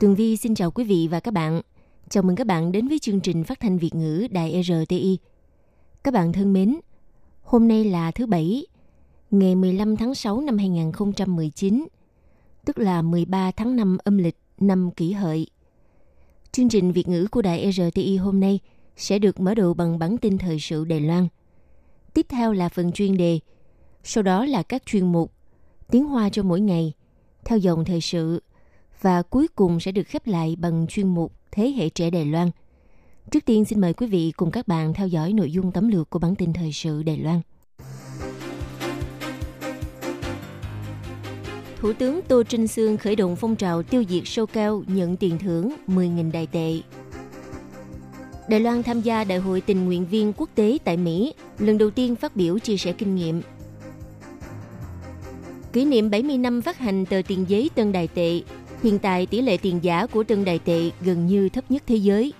[0.00, 1.60] Tường Vi xin chào quý vị và các bạn.
[2.08, 5.18] Chào mừng các bạn đến với chương trình phát thanh Việt ngữ Đài RTI.
[6.04, 6.80] Các bạn thân mến,
[7.42, 8.66] hôm nay là thứ Bảy,
[9.30, 11.86] ngày 15 tháng 6 năm 2019,
[12.64, 15.46] tức là 13 tháng 5 âm lịch năm kỷ hợi.
[16.52, 18.60] Chương trình Việt ngữ của Đài RTI hôm nay
[18.96, 21.28] sẽ được mở đầu bằng bản tin thời sự Đài Loan.
[22.14, 23.38] Tiếp theo là phần chuyên đề,
[24.04, 25.32] sau đó là các chuyên mục,
[25.90, 26.92] tiếng hoa cho mỗi ngày,
[27.44, 28.42] theo dòng thời sự,
[29.00, 32.50] và cuối cùng sẽ được khép lại bằng chuyên mục Thế hệ trẻ Đài Loan.
[33.30, 36.10] Trước tiên xin mời quý vị cùng các bạn theo dõi nội dung tấm lược
[36.10, 37.40] của bản tin thời sự Đài Loan.
[41.80, 45.38] Thủ tướng Tô Trinh Sương khởi động phong trào tiêu diệt sâu cao nhận tiền
[45.38, 46.80] thưởng 10.000 đài tệ.
[48.48, 51.90] Đài Loan tham gia Đại hội tình nguyện viên quốc tế tại Mỹ, lần đầu
[51.90, 53.42] tiên phát biểu chia sẻ kinh nghiệm.
[55.72, 58.40] Kỷ niệm 70 năm phát hành tờ tiền giấy tân đài tệ,
[58.82, 61.96] hiện tại tỷ lệ tiền giả của tân Đại tệ gần như thấp nhất thế
[61.96, 62.32] giới.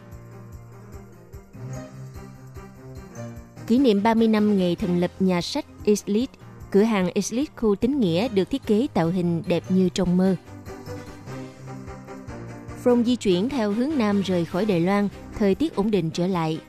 [3.66, 6.30] Kỷ niệm 30 năm ngày thành lập nhà sách Islit,
[6.70, 10.36] cửa hàng Islit khu tính nghĩa được thiết kế tạo hình đẹp như trong mơ.
[12.84, 16.26] From di chuyển theo hướng Nam rời khỏi Đài Loan, thời tiết ổn định trở
[16.26, 16.60] lại.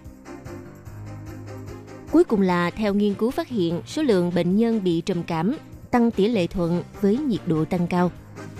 [2.11, 5.55] Cuối cùng là theo nghiên cứu phát hiện số lượng bệnh nhân bị trầm cảm
[5.91, 8.11] tăng tỷ lệ thuận với nhiệt độ tăng cao.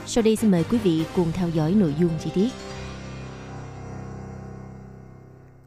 [0.05, 2.49] Sau đây xin mời quý vị cùng theo dõi nội dung chi tiết.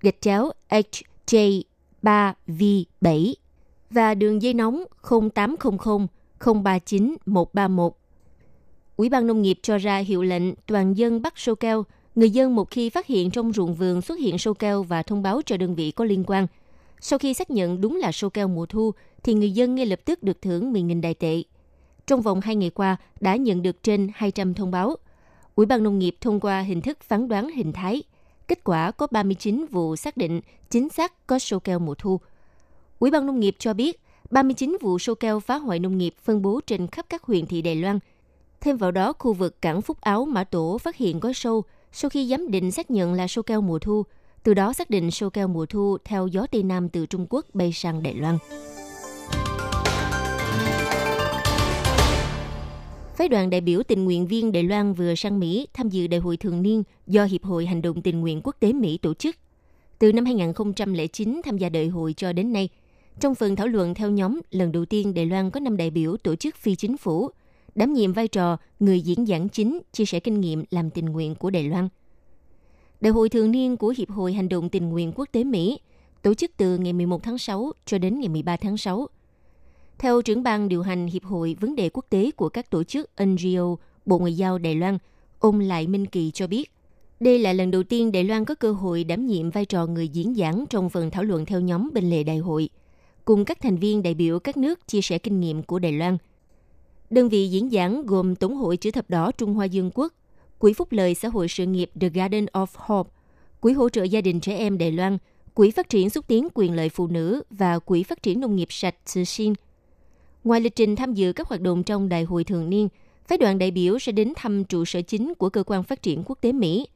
[0.00, 3.34] gạch chéo hj3v7
[3.90, 4.84] và đường dây nóng
[5.34, 6.06] 0800
[6.62, 7.92] 039 131.
[8.96, 11.84] Ủy ban Nông nghiệp cho ra hiệu lệnh toàn dân bắt sâu keo.
[12.14, 15.22] Người dân một khi phát hiện trong ruộng vườn xuất hiện sâu keo và thông
[15.22, 16.46] báo cho đơn vị có liên quan.
[17.00, 20.00] Sau khi xác nhận đúng là sâu keo mùa thu, thì người dân ngay lập
[20.04, 21.42] tức được thưởng 10.000 đại tệ.
[22.06, 24.96] Trong vòng 2 ngày qua, đã nhận được trên 200 thông báo.
[25.54, 28.02] Ủy ban Nông nghiệp thông qua hình thức phán đoán hình thái.
[28.48, 30.40] Kết quả có 39 vụ xác định
[30.70, 32.20] chính xác có sâu keo mùa thu.
[32.98, 34.00] Ủy ban Nông nghiệp cho biết,
[34.30, 37.62] 39 vụ sâu keo phá hoại nông nghiệp phân bố trên khắp các huyện thị
[37.62, 37.98] Đài Loan–
[38.60, 42.08] Thêm vào đó, khu vực cảng Phúc Áo Mã Tổ phát hiện có sâu sau
[42.08, 44.02] khi giám định xác nhận là sâu keo mùa thu.
[44.42, 47.46] Từ đó xác định sâu keo mùa thu theo gió Tây Nam từ Trung Quốc
[47.54, 48.38] bay sang Đài Loan.
[53.16, 56.20] Phái đoàn đại biểu tình nguyện viên Đài Loan vừa sang Mỹ tham dự đại
[56.20, 59.36] hội thường niên do Hiệp hội Hành động tình nguyện quốc tế Mỹ tổ chức.
[59.98, 62.68] Từ năm 2009 tham gia đại hội cho đến nay,
[63.20, 66.16] trong phần thảo luận theo nhóm, lần đầu tiên Đài Loan có 5 đại biểu
[66.16, 67.30] tổ chức phi chính phủ
[67.74, 71.34] đảm nhiệm vai trò người diễn giảng chính chia sẻ kinh nghiệm làm tình nguyện
[71.34, 71.88] của Đài Loan.
[73.00, 75.80] Đại hội thường niên của Hiệp hội Hành động tình nguyện quốc tế Mỹ
[76.22, 79.06] tổ chức từ ngày 11 tháng 6 cho đến ngày 13 tháng 6.
[79.98, 83.10] Theo trưởng ban điều hành Hiệp hội Vấn đề Quốc tế của các tổ chức
[83.22, 83.76] NGO
[84.06, 84.98] Bộ Ngoại giao Đài Loan,
[85.38, 86.70] ông Lại Minh Kỳ cho biết,
[87.20, 90.08] đây là lần đầu tiên Đài Loan có cơ hội đảm nhiệm vai trò người
[90.08, 92.68] diễn giảng trong phần thảo luận theo nhóm bên lề đại hội,
[93.24, 96.18] cùng các thành viên đại biểu các nước chia sẻ kinh nghiệm của Đài Loan–
[97.10, 100.12] Đơn vị diễn giảng gồm Tổng hội Chữ thập đỏ Trung Hoa Dương Quốc,
[100.60, 103.10] Quỹ phúc lợi xã hội sự nghiệp The Garden of Hope,
[103.60, 105.18] Quỹ hỗ trợ gia đình trẻ em Đài Loan,
[105.54, 108.68] Quỹ phát triển xúc tiến quyền lợi phụ nữ và Quỹ phát triển nông nghiệp
[108.70, 109.52] sạch Xin.
[110.44, 112.88] Ngoài lịch trình tham dự các hoạt động trong đại hội thường niên,
[113.28, 116.22] phái đoàn đại biểu sẽ đến thăm trụ sở chính của Cơ quan Phát triển
[116.26, 116.88] Quốc tế Mỹ,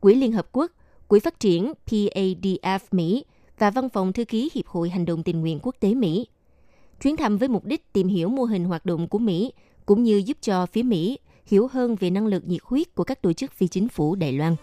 [0.00, 0.72] Quỹ Liên Hợp Quốc,
[1.08, 3.24] Quỹ Phát triển PADF Mỹ
[3.58, 6.26] và Văn phòng Thư ký Hiệp hội Hành động tình nguyện quốc tế Mỹ.
[7.02, 9.52] Chuyến thăm với mục đích tìm hiểu mô hình hoạt động của Mỹ,
[9.86, 11.18] cũng như giúp cho phía Mỹ
[11.50, 14.32] hiểu hơn về năng lực nhiệt huyết của các tổ chức phi chính phủ Đài
[14.32, 14.56] Loan.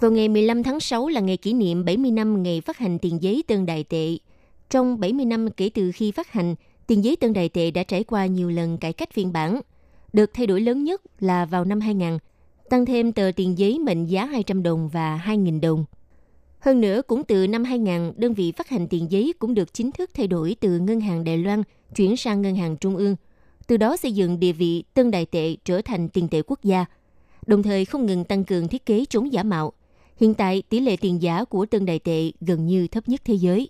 [0.00, 3.22] Vào ngày 15 tháng 6 là ngày kỷ niệm 70 năm ngày phát hành tiền
[3.22, 4.16] giấy tân đại tệ.
[4.70, 6.54] Trong 70 năm kể từ khi phát hành,
[6.86, 9.60] tiền giấy tân đại tệ đã trải qua nhiều lần cải cách phiên bản.
[10.12, 12.18] Được thay đổi lớn nhất là vào năm 2000,
[12.70, 15.84] tăng thêm tờ tiền giấy mệnh giá 200 đồng và 2.000 đồng.
[16.62, 19.92] Hơn nữa, cũng từ năm 2000, đơn vị phát hành tiền giấy cũng được chính
[19.92, 21.62] thức thay đổi từ Ngân hàng Đài Loan
[21.96, 23.16] chuyển sang Ngân hàng Trung ương.
[23.66, 26.84] Từ đó xây dựng địa vị tân đại tệ trở thành tiền tệ quốc gia,
[27.46, 29.72] đồng thời không ngừng tăng cường thiết kế chống giả mạo.
[30.20, 33.34] Hiện tại, tỷ lệ tiền giả của tân đại tệ gần như thấp nhất thế
[33.34, 33.68] giới.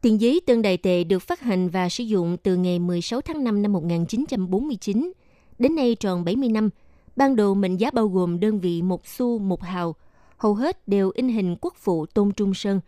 [0.00, 3.44] Tiền giấy tân đại tệ được phát hành và sử dụng từ ngày 16 tháng
[3.44, 5.12] 5 năm 1949.
[5.58, 6.70] Đến nay tròn 70 năm,
[7.16, 9.94] ban đầu mệnh giá bao gồm đơn vị một xu, một hào–
[10.38, 12.80] hầu hết đều in hình quốc phụ Tôn Trung Sơn.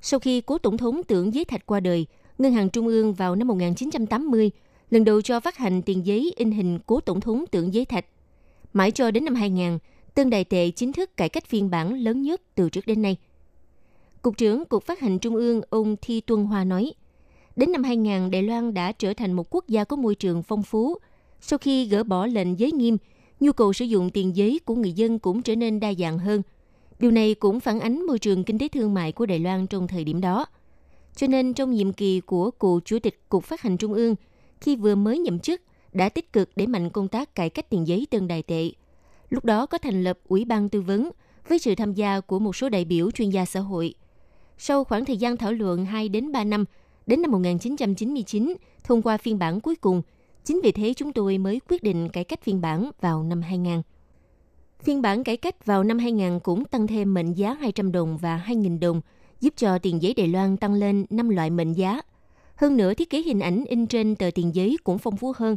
[0.00, 2.06] Sau khi cố tổng thống tưởng giấy thạch qua đời,
[2.38, 4.50] Ngân hàng Trung ương vào năm 1980
[4.90, 8.04] lần đầu cho phát hành tiền giấy in hình cố tổng thống tưởng giấy thạch.
[8.72, 9.78] Mãi cho đến năm 2000,
[10.14, 13.16] tân đại tệ chính thức cải cách phiên bản lớn nhất từ trước đến nay.
[14.22, 16.92] Cục trưởng Cục Phát hành Trung ương ông Thi Tuân Hoa nói,
[17.56, 20.62] đến năm 2000, Đài Loan đã trở thành một quốc gia có môi trường phong
[20.62, 20.98] phú.
[21.40, 22.96] Sau khi gỡ bỏ lệnh giới nghiêm,
[23.40, 26.42] nhu cầu sử dụng tiền giấy của người dân cũng trở nên đa dạng hơn–
[26.98, 29.88] Điều này cũng phản ánh môi trường kinh tế thương mại của Đài Loan trong
[29.88, 30.46] thời điểm đó.
[31.16, 34.14] Cho nên trong nhiệm kỳ của cựu chủ tịch Cục Phát hành Trung ương,
[34.60, 35.62] khi vừa mới nhậm chức,
[35.92, 38.70] đã tích cực để mạnh công tác cải cách tiền giấy tân đài tệ.
[39.30, 41.10] Lúc đó có thành lập Ủy ban tư vấn
[41.48, 43.94] với sự tham gia của một số đại biểu chuyên gia xã hội.
[44.58, 46.64] Sau khoảng thời gian thảo luận 2 đến 3 năm,
[47.06, 48.54] đến năm 1999,
[48.84, 50.02] thông qua phiên bản cuối cùng,
[50.44, 53.82] chính vì thế chúng tôi mới quyết định cải cách phiên bản vào năm 2000.
[54.82, 58.44] Phiên bản cải cách vào năm 2000 cũng tăng thêm mệnh giá 200 đồng và
[58.46, 59.00] 2.000 đồng,
[59.40, 62.00] giúp cho tiền giấy Đài Loan tăng lên 5 loại mệnh giá.
[62.56, 65.56] Hơn nữa, thiết kế hình ảnh in trên tờ tiền giấy cũng phong phú hơn,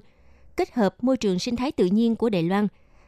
[0.57, 2.67] kết hợp môi trường sinh thái tự nhiên của Đài Loan,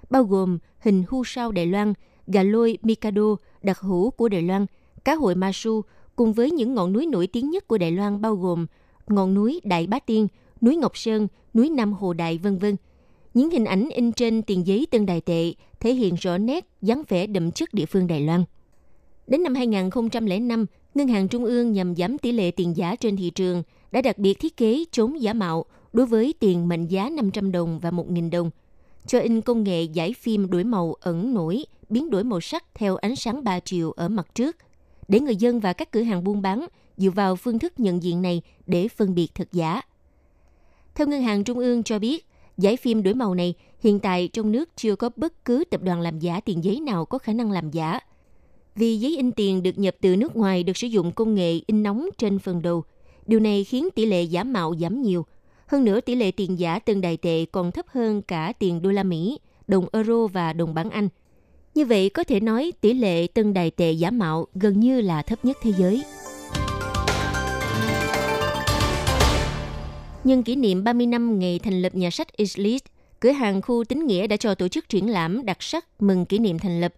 [0.10, 1.94] bao gồm hình hu sao Đài Loan,
[2.28, 4.66] gà lôi Mikado, đặc hữu của Đài Loan,
[5.06, 5.82] cá hội Masu,
[6.16, 8.66] cùng với những ngọn núi nổi tiếng nhất của Đài Loan bao gồm
[9.08, 10.28] ngọn núi Đại Bá Tiên,
[10.62, 12.76] núi Ngọc Sơn, núi Nam Hồ Đại, vân vân–
[13.34, 17.04] những hình ảnh in trên tiền giấy tân đài tệ thể hiện rõ nét dáng
[17.08, 18.44] vẻ đậm chất địa phương Đài Loan.
[19.28, 20.66] Đến năm 2005,
[20.96, 24.18] Ngân hàng Trung ương nhằm giảm tỷ lệ tiền giả trên thị trường đã đặc
[24.18, 28.30] biệt thiết kế chống giả mạo đối với tiền mệnh giá 500 đồng và 1.000
[28.30, 28.52] đồng,
[29.06, 32.96] cho in công nghệ giải phim đổi màu ẩn nổi, biến đổi màu sắc theo
[32.96, 34.58] ánh sáng 3 chiều ở mặt trước,
[35.08, 36.66] để người dân và các cửa hàng buôn bán
[36.98, 39.82] dựa vào phương thức nhận diện này để phân biệt thật giả.
[40.96, 42.26] Theo Ngân hàng Trung ương cho biết,
[42.58, 46.02] Giải phim đổi màu này hiện tại trong nước chưa có bất cứ tập đoàn
[46.02, 48.00] làm giả tiền giấy nào có khả năng làm giả.
[48.76, 51.84] Vì giấy in tiền được nhập từ nước ngoài được sử dụng công nghệ in
[51.84, 52.84] nóng trên phần đầu.
[53.26, 55.26] Điều này khiến tỷ lệ giả mạo giảm nhiều.
[55.68, 58.92] Hơn nữa tỷ lệ tiền giả từng đài tệ còn thấp hơn cả tiền đô
[58.92, 61.10] la Mỹ, đồng euro và đồng bảng Anh.
[61.76, 65.22] Như vậy có thể nói tỷ lệ từng đài tệ giả mạo gần như là
[65.22, 66.04] thấp nhất thế giới.
[70.24, 72.82] Nhân kỷ niệm 30 năm ngày thành lập nhà sách Islit,
[73.20, 76.40] cửa hàng khu tín nghĩa đã cho tổ chức triển lãm đặc sắc mừng kỷ
[76.40, 76.94] niệm thành lập.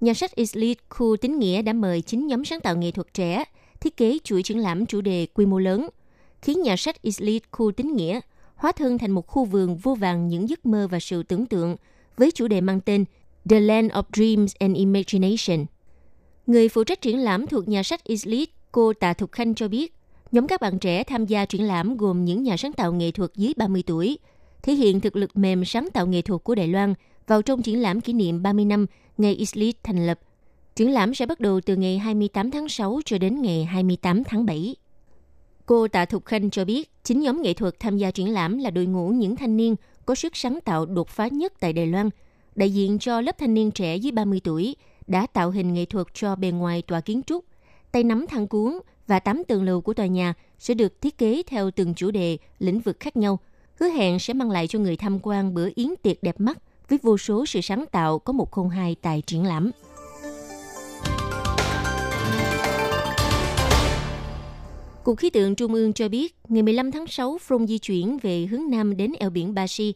[0.00, 3.44] Nhà sách Islit khu tín nghĩa đã mời 9 nhóm sáng tạo nghệ thuật trẻ
[3.80, 5.88] thiết kế chuỗi triển lãm chủ đề quy mô lớn,
[6.42, 8.20] khiến nhà sách Islit khu tín nghĩa
[8.54, 11.76] hóa thân thành một khu vườn vô vàng những giấc mơ và sự tưởng tượng
[12.16, 13.04] với chủ đề mang tên
[13.50, 15.66] The Land of Dreams and Imagination.
[16.46, 19.94] Người phụ trách triển lãm thuộc nhà sách Islit, cô Tạ Thục Khanh cho biết,
[20.34, 23.30] Nhóm các bạn trẻ tham gia triển lãm gồm những nhà sáng tạo nghệ thuật
[23.34, 24.18] dưới 30 tuổi,
[24.62, 26.94] thể hiện thực lực mềm sáng tạo nghệ thuật của Đài Loan
[27.26, 28.86] vào trong triển lãm kỷ niệm 30 năm
[29.18, 30.20] ngày Islit thành lập.
[30.74, 34.46] Triển lãm sẽ bắt đầu từ ngày 28 tháng 6 cho đến ngày 28 tháng
[34.46, 34.76] 7.
[35.66, 38.70] Cô Tạ Thục Khanh cho biết, chính nhóm nghệ thuật tham gia triển lãm là
[38.70, 39.76] đội ngũ những thanh niên
[40.06, 42.10] có sức sáng tạo đột phá nhất tại Đài Loan,
[42.54, 44.76] đại diện cho lớp thanh niên trẻ dưới 30 tuổi
[45.06, 47.44] đã tạo hình nghệ thuật cho bề ngoài tòa kiến trúc,
[47.94, 51.42] tay nắm thang cuốn, và 8 tầng lầu của tòa nhà sẽ được thiết kế
[51.46, 53.38] theo từng chủ đề, lĩnh vực khác nhau,
[53.80, 56.58] hứa hẹn sẽ mang lại cho người tham quan bữa yến tiệc đẹp mắt
[56.88, 59.70] với vô số sự sáng tạo có một không hai tại triển lãm.
[65.04, 68.46] Cục khí tượng Trung ương cho biết, ngày 15 tháng 6, Front di chuyển về
[68.46, 69.94] hướng Nam đến eo biển Ba Si.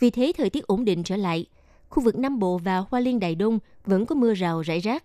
[0.00, 1.46] Vì thế, thời tiết ổn định trở lại.
[1.88, 5.04] Khu vực Nam Bộ và Hoa Liên Đại Đông vẫn có mưa rào rải rác.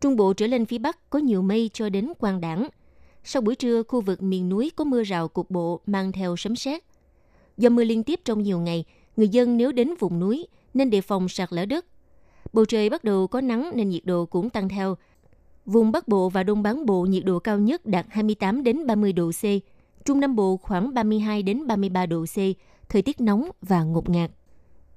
[0.00, 2.68] Trung Bộ trở lên phía Bắc có nhiều mây cho đến quang đảng.
[3.24, 6.56] Sau buổi trưa, khu vực miền núi có mưa rào cục bộ mang theo sấm
[6.56, 6.84] sét.
[7.56, 8.84] Do mưa liên tiếp trong nhiều ngày,
[9.16, 11.86] người dân nếu đến vùng núi nên đề phòng sạt lở đất.
[12.52, 14.96] Bầu trời bắt đầu có nắng nên nhiệt độ cũng tăng theo.
[15.66, 19.12] Vùng Bắc Bộ và Đông Bán Bộ nhiệt độ cao nhất đạt 28 đến 30
[19.12, 19.44] độ C,
[20.04, 22.36] Trung Nam Bộ khoảng 32 đến 33 độ C,
[22.88, 24.30] thời tiết nóng và ngột ngạt.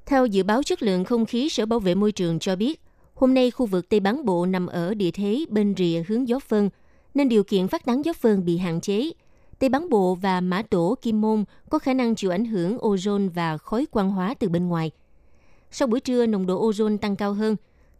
[0.05, 2.81] Theo dự báo chất lượng không khí Sở Bảo vệ Môi trường cho biết,
[3.19, 6.39] hôm nay khu vực Tây Bán Bộ nằm ở địa thế bên rìa hướng gió
[6.39, 6.69] phơn,
[7.13, 9.11] nên điều kiện phát tán gió phơn bị hạn chế.
[9.59, 13.29] Tây Bán Bộ và Mã Tổ Kim Môn có khả năng chịu ảnh hưởng ozone
[13.29, 14.91] và khói quang hóa từ bên ngoài.
[15.71, 17.55] Sau buổi trưa, nồng độ ozone tăng cao hơn.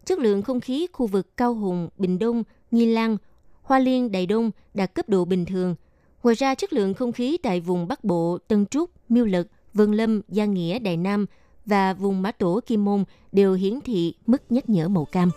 [0.06, 3.18] Chất lượng không khí khu vực Cao Hùng, Bình Đông, Nghi Lan,
[3.62, 5.76] Hoa Liên, Đài Đông đạt cấp độ bình thường.
[6.24, 9.92] Ngoài ra, chất lượng không khí tại vùng Bắc Bộ, Tân Trúc, Miêu Lực, Vân
[9.92, 11.26] Lâm, Gia Nghĩa, Đài Nam
[11.66, 15.32] và vùng Mã Tổ Kim Môn đều hiển thị mức nhắc nhở màu cam.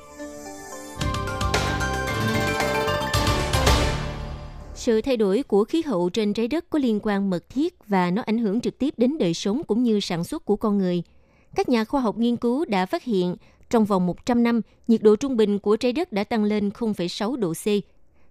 [4.75, 8.11] Sự thay đổi của khí hậu trên trái đất có liên quan mật thiết và
[8.11, 11.03] nó ảnh hưởng trực tiếp đến đời sống cũng như sản xuất của con người.
[11.55, 13.37] Các nhà khoa học nghiên cứu đã phát hiện
[13.71, 17.37] trong vòng 100 năm, nhiệt độ trung bình của trái đất đã tăng lên 0,6
[17.37, 17.67] độ C.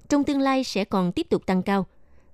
[0.09, 1.85] Trong tương lai sẽ còn tiếp tục tăng cao.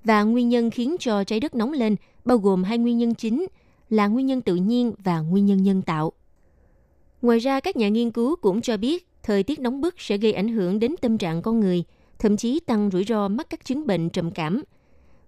[0.03, 1.95] Và nguyên nhân khiến cho trái đất nóng lên
[2.25, 3.47] bao gồm hai nguyên nhân chính
[3.89, 6.11] là nguyên nhân tự nhiên và nguyên nhân nhân tạo.
[7.21, 10.33] Ngoài ra, các nhà nghiên cứu cũng cho biết thời tiết nóng bức sẽ gây
[10.33, 11.83] ảnh hưởng đến tâm trạng con người,
[12.19, 14.63] thậm chí tăng rủi ro mắc các chứng bệnh trầm cảm.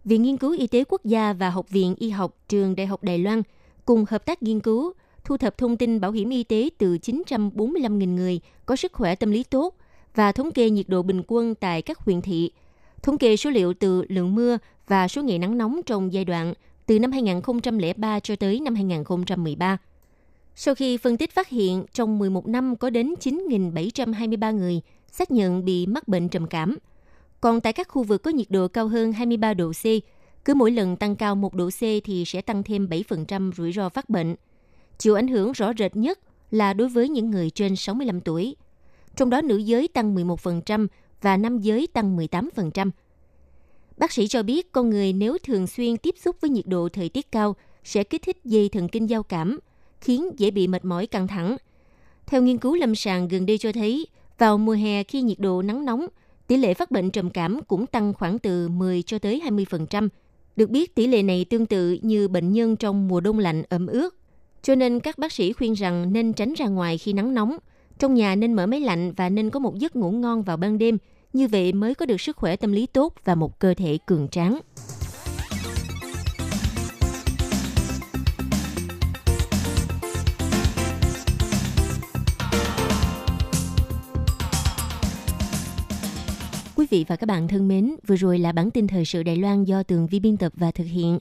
[0.05, 3.03] Viện Nghiên cứu Y tế Quốc gia và Học viện Y học Trường Đại học
[3.03, 3.41] Đài Loan
[3.85, 8.15] cùng hợp tác nghiên cứu thu thập thông tin bảo hiểm y tế từ 945.000
[8.15, 9.75] người có sức khỏe tâm lý tốt
[10.15, 12.51] và thống kê nhiệt độ bình quân tại các huyện thị,
[13.01, 16.53] thống kê số liệu từ lượng mưa và số ngày nắng nóng trong giai đoạn
[16.89, 19.77] từ năm 2003 cho tới năm 2013.
[20.55, 24.81] Sau khi phân tích phát hiện trong 11 năm có đến 9.723 người
[25.11, 26.77] xác nhận bị mắc bệnh trầm cảm.
[27.41, 29.83] Còn tại các khu vực có nhiệt độ cao hơn 23 độ C,
[30.45, 33.89] cứ mỗi lần tăng cao 1 độ C thì sẽ tăng thêm 7% rủi ro
[33.89, 34.35] phát bệnh.
[34.97, 36.19] Chịu ảnh hưởng rõ rệt nhất
[36.51, 38.55] là đối với những người trên 65 tuổi.
[39.15, 40.87] Trong đó nữ giới tăng 11%
[41.21, 42.91] và nam giới tăng 18%.
[43.99, 47.09] Bác sĩ cho biết con người nếu thường xuyên tiếp xúc với nhiệt độ thời
[47.09, 49.59] tiết cao sẽ kích thích dây thần kinh giao cảm,
[50.01, 51.57] khiến dễ bị mệt mỏi căng thẳng.
[52.25, 55.61] Theo nghiên cứu lâm sàng gần đây cho thấy, vào mùa hè khi nhiệt độ
[55.61, 56.05] nắng nóng,
[56.47, 60.09] tỷ lệ phát bệnh trầm cảm cũng tăng khoảng từ 10 cho tới 20%.
[60.55, 63.87] Được biết tỷ lệ này tương tự như bệnh nhân trong mùa đông lạnh ẩm
[63.87, 64.15] ướt.
[64.61, 67.57] Cho nên các bác sĩ khuyên rằng nên tránh ra ngoài khi nắng nóng.
[67.99, 70.77] Trong nhà nên mở máy lạnh và nên có một giấc ngủ ngon vào ban
[70.77, 70.97] đêm.
[71.33, 74.27] Như vậy mới có được sức khỏe tâm lý tốt và một cơ thể cường
[74.27, 74.59] tráng.
[86.75, 89.35] Quý vị và các bạn thân mến, vừa rồi là bản tin thời sự Đài
[89.35, 91.19] Loan do Tường Vi biên tập và thực hiện.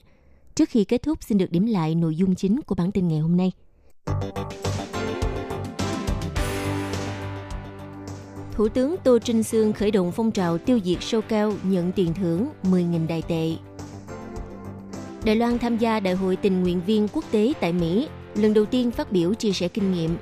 [0.55, 3.19] Trước khi kết thúc, xin được điểm lại nội dung chính của bản tin ngày
[3.19, 3.51] hôm nay.
[8.59, 12.13] Thủ tướng Tô Trinh Sương khởi động phong trào tiêu diệt sâu cao nhận tiền
[12.13, 13.51] thưởng 10.000 đài tệ.
[15.25, 18.65] Đài Loan tham gia Đại hội tình nguyện viên quốc tế tại Mỹ, lần đầu
[18.65, 20.17] tiên phát biểu chia sẻ kinh nghiệm.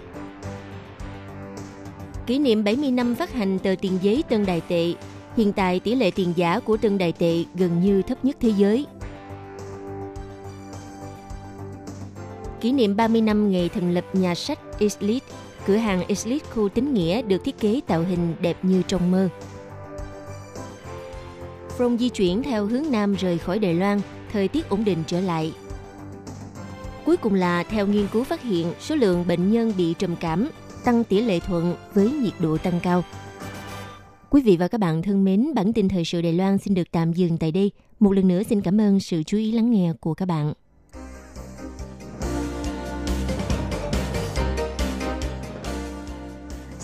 [2.25, 4.93] Kỷ niệm 70 năm phát hành tờ tiền giấy tân đài tệ,
[5.37, 8.49] hiện tại tỷ lệ tiền giả của tân đài tệ gần như thấp nhất thế
[8.57, 8.85] giới–
[12.61, 15.23] Kỷ niệm 30 năm ngày thành lập nhà sách Islit,
[15.67, 19.29] cửa hàng Islit khu tính nghĩa được thiết kế tạo hình đẹp như trong mơ.
[21.77, 25.19] From di chuyển theo hướng Nam rời khỏi Đài Loan, thời tiết ổn định trở
[25.19, 25.53] lại.
[27.05, 30.49] Cuối cùng là theo nghiên cứu phát hiện số lượng bệnh nhân bị trầm cảm
[30.83, 33.03] tăng tỷ lệ thuận với nhiệt độ tăng cao.
[34.29, 36.91] Quý vị và các bạn thân mến, bản tin thời sự Đài Loan xin được
[36.91, 37.71] tạm dừng tại đây.
[37.99, 40.53] Một lần nữa xin cảm ơn sự chú ý lắng nghe của các bạn.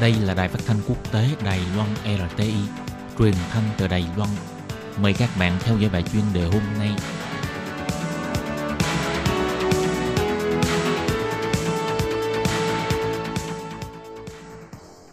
[0.00, 2.54] Đây là đài phát thanh quốc tế Đài Loan RTI,
[3.18, 4.30] truyền thanh từ Đài Loan.
[5.02, 6.90] Mời các bạn theo dõi bài chuyên đề hôm nay.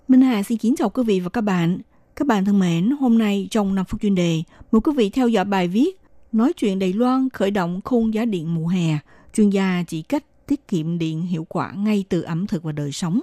[0.08, 1.80] Minh Hà xin kính chào quý vị và các bạn.
[2.16, 5.28] Các bạn thân mến, hôm nay trong 5 phút chuyên đề, mời quý vị theo
[5.28, 8.98] dõi bài viết Nói chuyện Đài Loan khởi động khung giá điện mùa hè,
[9.34, 12.92] chuyên gia chỉ cách tiết kiệm điện hiệu quả ngay từ ẩm thực và đời
[12.92, 13.22] sống.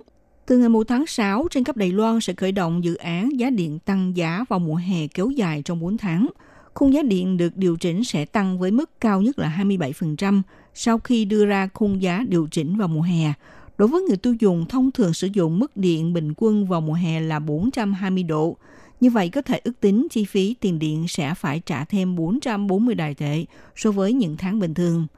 [0.50, 3.50] Từ ngày 1 tháng 6, trên cấp Đài Loan sẽ khởi động dự án giá
[3.50, 6.26] điện tăng giá vào mùa hè kéo dài trong 4 tháng.
[6.74, 10.42] Khung giá điện được điều chỉnh sẽ tăng với mức cao nhất là 27%
[10.74, 13.32] sau khi đưa ra khung giá điều chỉnh vào mùa hè.
[13.78, 16.94] Đối với người tiêu dùng, thông thường sử dụng mức điện bình quân vào mùa
[16.94, 18.56] hè là 420 độ.
[19.00, 22.94] Như vậy có thể ước tính chi phí tiền điện sẽ phải trả thêm 440
[22.94, 23.44] đài tệ
[23.76, 25.06] so với những tháng bình thường–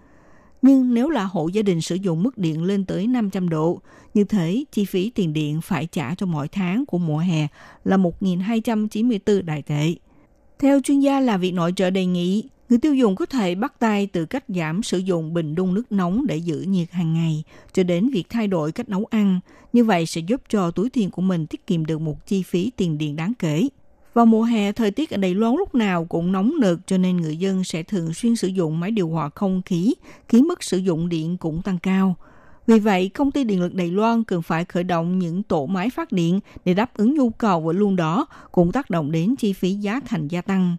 [0.62, 3.80] nhưng nếu là hộ gia đình sử dụng mức điện lên tới 500 độ,
[4.14, 7.48] như thế chi phí tiền điện phải trả cho mỗi tháng của mùa hè
[7.84, 9.94] là 1.294 đại tệ.
[10.58, 13.78] Theo chuyên gia là việc nội trợ đề nghị, người tiêu dùng có thể bắt
[13.78, 17.42] tay từ cách giảm sử dụng bình đun nước nóng để giữ nhiệt hàng ngày
[17.72, 19.40] cho đến việc thay đổi cách nấu ăn.
[19.72, 22.70] Như vậy sẽ giúp cho túi tiền của mình tiết kiệm được một chi phí
[22.76, 23.68] tiền điện đáng kể.
[24.14, 27.16] Vào mùa hè, thời tiết ở Đài Loan lúc nào cũng nóng nực cho nên
[27.16, 29.94] người dân sẽ thường xuyên sử dụng máy điều hòa không khí,
[30.28, 32.14] khiến mức sử dụng điện cũng tăng cao.
[32.66, 35.90] Vì vậy, công ty điện lực Đài Loan cần phải khởi động những tổ máy
[35.90, 39.52] phát điện để đáp ứng nhu cầu và luôn đó cũng tác động đến chi
[39.52, 40.76] phí giá thành gia tăng.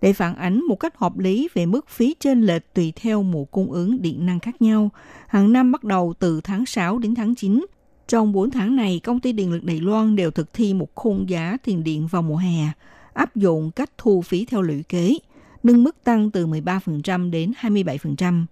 [0.00, 3.44] Để phản ánh một cách hợp lý về mức phí trên lệch tùy theo mùa
[3.44, 4.90] cung ứng điện năng khác nhau,
[5.28, 7.66] hàng năm bắt đầu từ tháng 6 đến tháng 9,
[8.08, 11.28] trong 4 tháng này, công ty điện lực Đài Loan đều thực thi một khung
[11.28, 12.68] giá tiền điện vào mùa hè,
[13.12, 15.18] áp dụng cách thu phí theo lũy kế,
[15.62, 18.44] nâng mức tăng từ 13% đến 27%.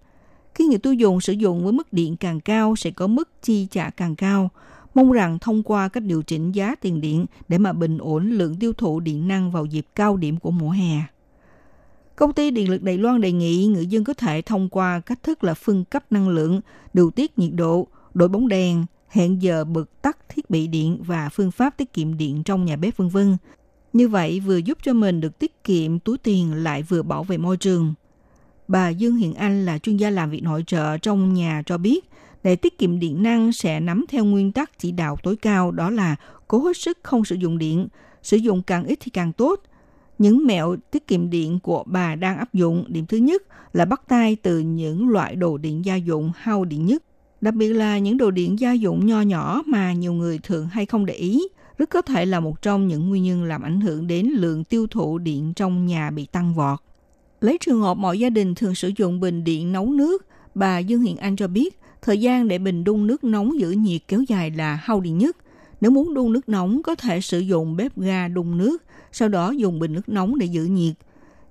[0.55, 3.67] Khi người tiêu dùng sử dụng với mức điện càng cao sẽ có mức chi
[3.71, 4.49] trả càng cao.
[4.95, 8.55] Mong rằng thông qua cách điều chỉnh giá tiền điện để mà bình ổn lượng
[8.59, 11.01] tiêu thụ điện năng vào dịp cao điểm của mùa hè.
[12.15, 15.23] Công ty Điện lực Đài Loan đề nghị người dân có thể thông qua cách
[15.23, 16.61] thức là phân cấp năng lượng,
[16.93, 21.29] điều tiết nhiệt độ, đổi bóng đèn, hẹn giờ bật tắt thiết bị điện và
[21.29, 23.37] phương pháp tiết kiệm điện trong nhà bếp vân vân.
[23.93, 27.37] Như vậy vừa giúp cho mình được tiết kiệm túi tiền lại vừa bảo vệ
[27.37, 27.93] môi trường.
[28.67, 32.09] Bà Dương Hiền Anh là chuyên gia làm việc nội trợ trong nhà cho biết,
[32.43, 35.89] để tiết kiệm điện năng sẽ nắm theo nguyên tắc chỉ đạo tối cao đó
[35.89, 36.15] là
[36.47, 37.87] cố hết sức không sử dụng điện,
[38.23, 39.61] sử dụng càng ít thì càng tốt.
[40.17, 44.01] Những mẹo tiết kiệm điện của bà đang áp dụng, điểm thứ nhất là bắt
[44.07, 47.03] tay từ những loại đồ điện gia dụng hao điện nhất
[47.43, 50.85] đặc biệt là những đồ điện gia dụng nho nhỏ mà nhiều người thường hay
[50.85, 51.41] không để ý,
[51.77, 54.87] rất có thể là một trong những nguyên nhân làm ảnh hưởng đến lượng tiêu
[54.87, 56.79] thụ điện trong nhà bị tăng vọt.
[57.41, 60.25] Lấy trường hợp mọi gia đình thường sử dụng bình điện nấu nước,
[60.55, 64.01] bà Dương Hiền Anh cho biết, thời gian để bình đun nước nóng giữ nhiệt
[64.07, 65.37] kéo dài là hao điện nhất.
[65.81, 69.51] Nếu muốn đun nước nóng có thể sử dụng bếp ga đun nước, sau đó
[69.51, 70.93] dùng bình nước nóng để giữ nhiệt.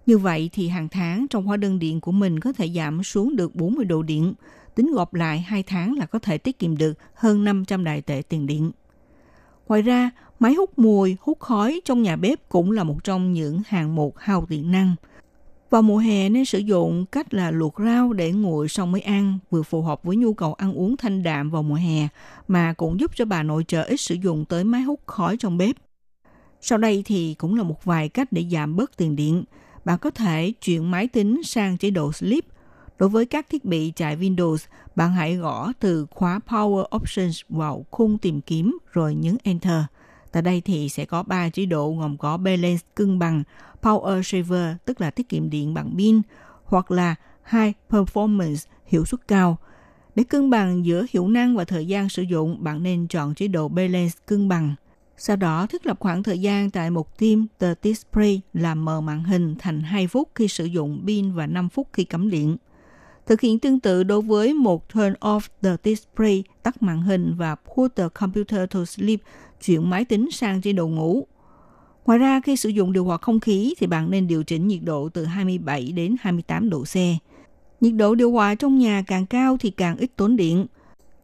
[0.07, 3.37] Như vậy thì hàng tháng trong hóa đơn điện của mình có thể giảm xuống
[3.37, 4.35] được 40 độ điện
[4.75, 8.23] tính gộp lại 2 tháng là có thể tiết kiệm được hơn 500 đại tệ
[8.29, 8.71] tiền điện.
[9.69, 13.63] Ngoài ra, máy hút mùi, hút khói trong nhà bếp cũng là một trong những
[13.67, 14.95] hàng mục hao điện năng.
[15.71, 19.39] Vào mùa hè nên sử dụng cách là luộc rau để nguội xong mới ăn,
[19.51, 22.09] vừa phù hợp với nhu cầu ăn uống thanh đạm vào mùa hè,
[22.49, 25.59] mà cũng giúp cho bà nội trợ ít sử dụng tới máy hút khói trong
[25.59, 25.77] bếp.
[26.61, 29.45] Sau đây thì cũng là một vài cách để giảm bớt tiền điện.
[29.85, 32.45] Bạn có thể chuyển máy tính sang chế độ sleep
[33.03, 34.57] Đối với các thiết bị chạy Windows,
[34.97, 39.83] bạn hãy gõ từ khóa Power Options vào khung tìm kiếm rồi nhấn Enter.
[40.33, 43.43] Tại đây thì sẽ có 3 chế độ gồm có Balance cân bằng,
[43.83, 46.23] Power Saver tức là tiết kiệm điện bằng pin
[46.65, 47.15] hoặc là
[47.53, 49.59] High Performance hiệu suất cao.
[50.15, 53.49] Để cân bằng giữa hiệu năng và thời gian sử dụng, bạn nên chọn chế
[53.49, 54.75] độ Balance cân bằng.
[55.17, 59.25] Sau đó thiết lập khoảng thời gian tại một tim The Display làm mờ màn
[59.25, 62.57] hình thành 2 phút khi sử dụng pin và 5 phút khi cắm điện.
[63.27, 67.55] Thực hiện tương tự đối với một turn off the display, tắt màn hình và
[67.55, 69.21] put the computer to sleep,
[69.65, 71.27] chuyển máy tính sang chế độ ngủ.
[72.07, 74.81] Ngoài ra, khi sử dụng điều hòa không khí thì bạn nên điều chỉnh nhiệt
[74.83, 76.97] độ từ 27 đến 28 độ C.
[77.81, 80.67] Nhiệt độ điều hòa trong nhà càng cao thì càng ít tốn điện.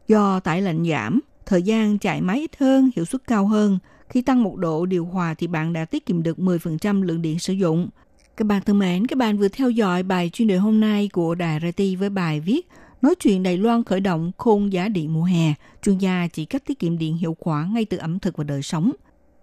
[0.07, 3.79] Do tải lạnh giảm, thời gian chạy máy ít hơn, hiệu suất cao hơn.
[4.09, 7.39] Khi tăng một độ điều hòa thì bạn đã tiết kiệm được 10% lượng điện
[7.39, 7.89] sử dụng.
[8.39, 11.35] Các bạn thân mến, các bạn vừa theo dõi bài chuyên đề hôm nay của
[11.35, 12.67] Đài RT với bài viết
[13.01, 16.65] Nói chuyện Đài Loan khởi động khôn giá điện mùa hè, chuyên gia chỉ cách
[16.65, 18.91] tiết kiệm điện hiệu quả ngay từ ẩm thực và đời sống.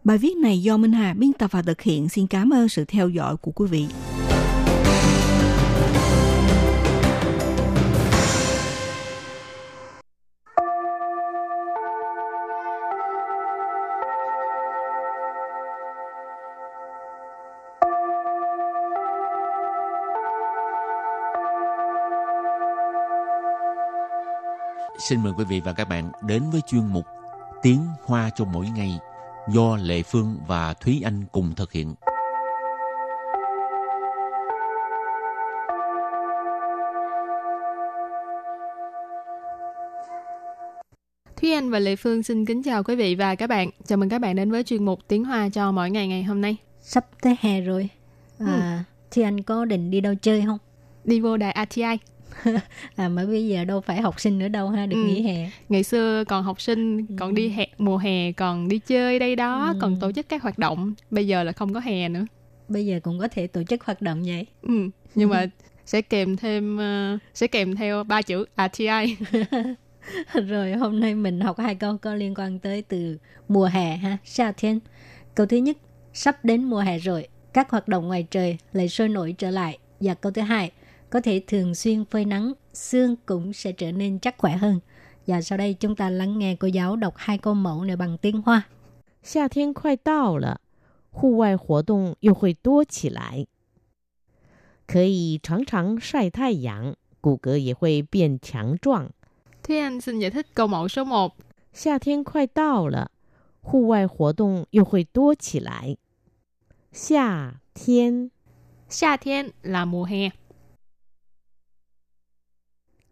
[0.05, 2.09] Bài viết này do Minh Hà biên tập và thực hiện.
[2.09, 3.87] Xin cảm ơn sự theo dõi của quý vị.
[24.99, 27.05] Xin mời quý vị và các bạn đến với chuyên mục
[27.63, 28.99] Tiếng Hoa cho mỗi ngày
[29.49, 31.95] do Lệ Phương và Thúy Anh cùng thực hiện.
[41.37, 43.71] Thúy Anh và Lệ Phương xin kính chào quý vị và các bạn.
[43.87, 46.41] Chào mừng các bạn đến với chuyên mục Tiếng Hoa cho mỗi ngày ngày hôm
[46.41, 46.57] nay.
[46.81, 47.89] Sắp tới hè rồi.
[48.39, 48.83] À, ừ.
[49.11, 50.59] Thì anh có định đi đâu chơi không?
[51.05, 52.16] Đi vô đài RTI.
[52.97, 55.05] À mà bây giờ đâu phải học sinh nữa đâu ha được ừ.
[55.05, 55.51] nghỉ hè.
[55.69, 59.69] Ngày xưa còn học sinh còn đi hè mùa hè còn đi chơi đây đó
[59.69, 59.79] ừ.
[59.81, 60.95] còn tổ chức các hoạt động.
[61.11, 62.27] Bây giờ là không có hè nữa.
[62.69, 64.47] Bây giờ cũng có thể tổ chức hoạt động vậy.
[64.63, 64.91] Ừ.
[65.15, 65.47] nhưng mà
[65.87, 69.17] sẽ kèm thêm uh, sẽ kèm theo ba chữ RTI
[70.47, 74.19] rồi hôm nay mình học hai câu có liên quan tới từ mùa hè ha
[74.25, 74.81] 夏天
[75.35, 75.77] câu thứ nhất
[76.13, 79.79] sắp đến mùa hè rồi các hoạt động ngoài trời lại sôi nổi trở lại.
[80.01, 80.71] Và câu thứ hai
[81.16, 84.80] có thể thường xuyên phơi nắng, xương cũng sẽ trở nên chắc khỏe hơn.
[85.28, 88.18] Và sau đây chúng ta lắng nghe cô giáo đọc hai câu mẫu này bằng
[88.18, 88.68] tiếng Hoa.
[89.24, 90.62] 夏天快到了，
[91.12, 93.46] 户外活动又会多起来，
[94.88, 99.12] 可以常常晒太阳，骨骼也会变强壮。
[99.62, 101.34] Thế anh xin giải thích câu mẫu số 1.
[101.72, 103.12] 夏天快到了，
[103.62, 105.98] 户外活动又会多起来。
[106.92, 108.32] 夏天，
[108.90, 110.32] 夏天 là mùa hè.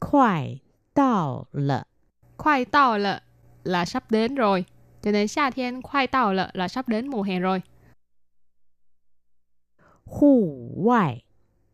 [0.05, 0.59] Khoai
[0.95, 1.85] tao lợ.
[2.37, 3.21] Khoai tao lợ
[3.65, 4.65] là sắp đến rồi.
[5.03, 7.63] Cho nên xa thiên khoai tao lợ là sắp đến mùa hè rồi.
[10.05, 11.25] Hù ngoại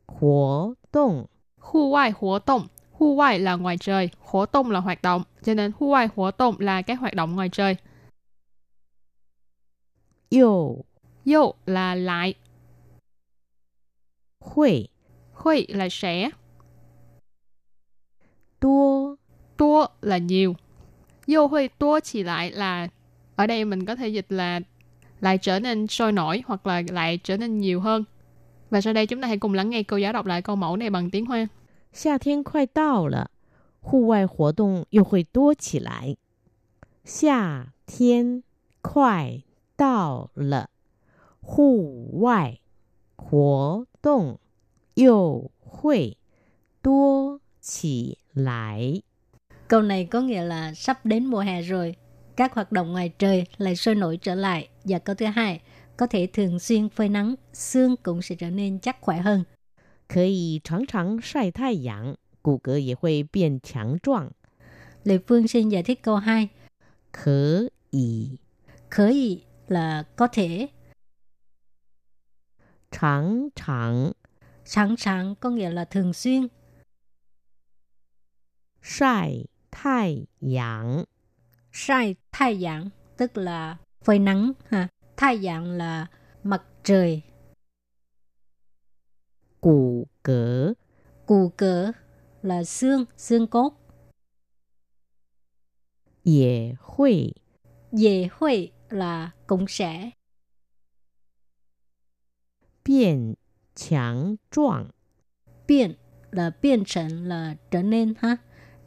[0.07, 1.27] Hố động
[1.59, 5.23] Hù ngoại hố động Hù ngoại là ngoài trời, hoạt động là hoạt động.
[5.43, 7.77] Cho nên hù ngoại hố động là các hoạt động ngoài trời.
[10.29, 10.85] Yêu
[11.25, 12.35] Yêu là lại.
[14.41, 14.89] Hội
[15.33, 16.31] Hội là sẽ
[18.60, 19.16] Tua
[19.58, 20.56] Tua là nhiều.
[21.26, 22.88] Yêu hội tua chỉ lại là
[23.36, 24.60] ở đây mình có thể dịch là
[25.22, 28.04] lại trở nên sôi nổi hoặc là lại trở nên nhiều hơn.
[28.70, 30.78] Và sau đây chúng ta hãy cùng lắng nghe cô giáo đọc lại câu mẫu
[30.78, 31.48] này bằng tiếng Hoa.
[31.94, 33.32] 夏天快到了，
[33.80, 36.18] 户外活动又会多起来。
[37.06, 38.44] 夏天
[38.82, 39.44] 快
[39.78, 40.70] 到了，
[41.40, 42.60] 户外
[43.16, 44.40] 活动
[44.96, 46.18] 又会
[46.82, 49.02] 多起 来。
[49.68, 51.96] Câu này có nghĩa là sắp đến mùa hè rồi,
[52.36, 54.70] các hoạt động ngoài trời lại sôi nổi trở lại.
[54.84, 55.62] Và câu thứ hai,
[55.98, 59.44] có thể thường xuyên phơi nắng, xương cũng sẽ trở nên chắc khỏe hơn.
[60.08, 64.32] 可以常常晒太阳，骨骼也会变强壮。
[65.04, 66.50] Lê Phương xin giải thích câu 2.
[67.12, 68.38] 可以，
[68.90, 70.70] 可以 là có thể.
[72.92, 74.14] 常常，
[74.66, 76.48] 常常 có nghĩa là thường xuyên.
[78.82, 81.06] 晒太阳，
[81.72, 84.88] 晒太阳 tức là phơi nắng ha.
[85.18, 86.08] Thái阳 là
[86.44, 87.22] mặt trời.
[89.62, 90.74] Củ cỡ
[91.26, 91.92] Củ cỡ
[92.42, 93.74] là xương, xương cốt.
[96.24, 97.32] Dễ hội
[97.92, 100.12] Dễ hội là cũng sẽ.
[102.86, 103.34] Biến
[103.76, 104.90] 强壮
[105.68, 105.96] Biến
[106.32, 108.38] là biến thành là trở nên ha.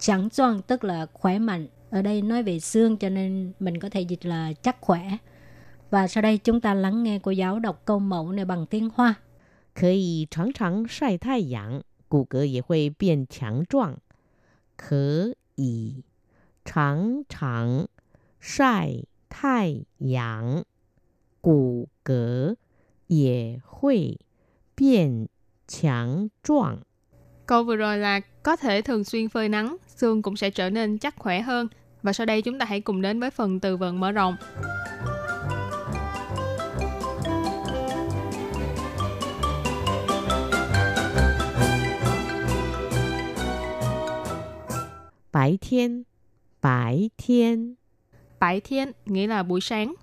[0.03, 1.67] Chẳng壮tức là khỏe mạnh.
[1.91, 5.17] Ở đây nói về xương cho nên mình có thể dịch là chắc khỏe.
[5.91, 8.91] Và sau đây chúng ta lắng nghe cô giáo đọc câu mẫu này bằng tiếng
[8.95, 9.15] Hoa.
[9.75, 13.99] 可以常常晒太阳，骨骼也会变强壮。
[14.77, 16.03] 可以
[16.65, 17.87] 常常
[18.41, 20.65] 晒太阳，
[21.41, 22.57] 骨骼
[23.07, 24.19] 也会
[24.75, 25.29] 变
[25.69, 26.79] 强壮。
[27.47, 31.16] Câu vừa rồi là có thể thường xuyên phơi nắng, xương cũng sẽ trở nên chắc
[31.16, 31.68] khỏe hơn.
[32.04, 34.36] Và sau đây chúng ta hãy cùng đến với phần từ vựng mở rộng.
[45.32, 46.04] Bái thiên
[46.62, 47.76] Bái thiên
[48.40, 49.96] Bái thiên nghĩa là buổi sáng.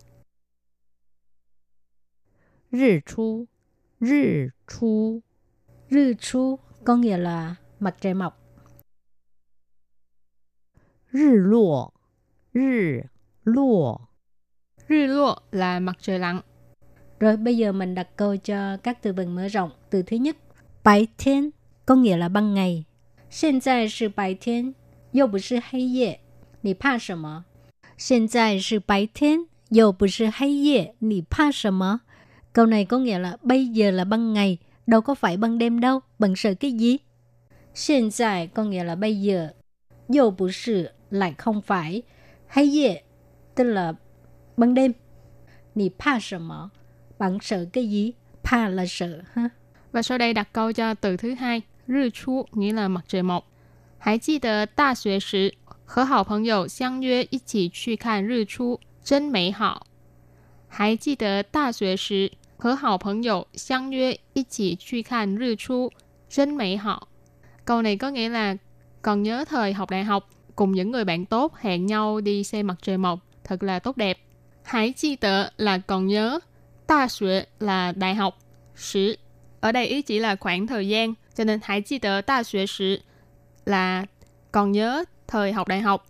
[2.73, 3.45] Rì chú
[4.01, 5.21] Rì chú
[5.91, 8.42] Rì chú có nghĩa là mặt trời mọc.
[11.12, 11.94] 日落，
[12.54, 13.04] 日
[13.44, 14.02] 落，
[14.88, 16.42] 日落 là mặt trời lặn.
[17.20, 19.72] Rồi bây giờ mình đặt câu cho các từ vựng mở rộng.
[19.90, 20.36] Từ thứ nhất,
[20.84, 21.52] 白天
[21.86, 22.86] có nghĩa là ban ngày.
[23.30, 24.76] 现在是白天。
[25.16, 26.20] 又不是黑夜，
[26.60, 27.46] 你怕什么？
[27.96, 32.02] 现在是白天，又不是黑夜，你怕什么？
[32.52, 36.02] Câu này có nghĩa là bây giờ là ban ngày, đâu có phải ban đêm đâu,
[36.20, 36.98] bạn sợ cái gì?
[37.88, 39.54] Hiện tại có nghĩa là bây giờ,
[40.08, 42.02] 又不是 lại không phải.
[42.48, 43.02] Hay dễ,
[43.56, 43.94] tức là
[44.58, 44.94] ban đêm.
[45.76, 46.70] Nì pa sợ mỏ,
[47.18, 48.14] bạn sợ cái gì?
[48.44, 49.50] Pa là sợ ha.
[49.92, 53.24] Và sau đây đặt câu cho từ thứ hai, rư chu nghĩa là mặt trời
[53.24, 53.52] mọc.
[54.00, 55.54] Hãy 记得大学时
[55.86, 59.88] 和好朋友相约一起去看日出，真美好。
[60.68, 65.92] 还记得大学时和好朋友相约一起去看日出，
[66.30, 67.08] 真美好。
[67.71, 68.57] Câu này có nghĩa là
[69.03, 72.67] còn nhớ thời học đại học cùng những người bạn tốt hẹn nhau đi xem
[72.67, 74.19] mặt trời mọc, thật là tốt đẹp.
[74.63, 76.39] Hãy chi tợ là còn nhớ,
[76.87, 78.39] ta xuế là đại học,
[78.77, 79.17] sử.
[79.61, 82.67] Ở đây ý chỉ là khoảng thời gian, cho nên hãy chi tợ ta xuế
[82.67, 83.01] sử
[83.65, 84.05] là
[84.53, 86.07] còn nhớ thời học đại học.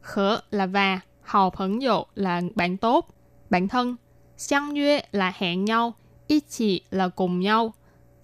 [0.00, 3.14] Khở là và, hào phẫn dụ là bạn tốt,
[3.50, 3.96] bạn thân.
[4.36, 5.94] Xiang yue là hẹn nhau,
[6.26, 7.74] ý chỉ là cùng nhau.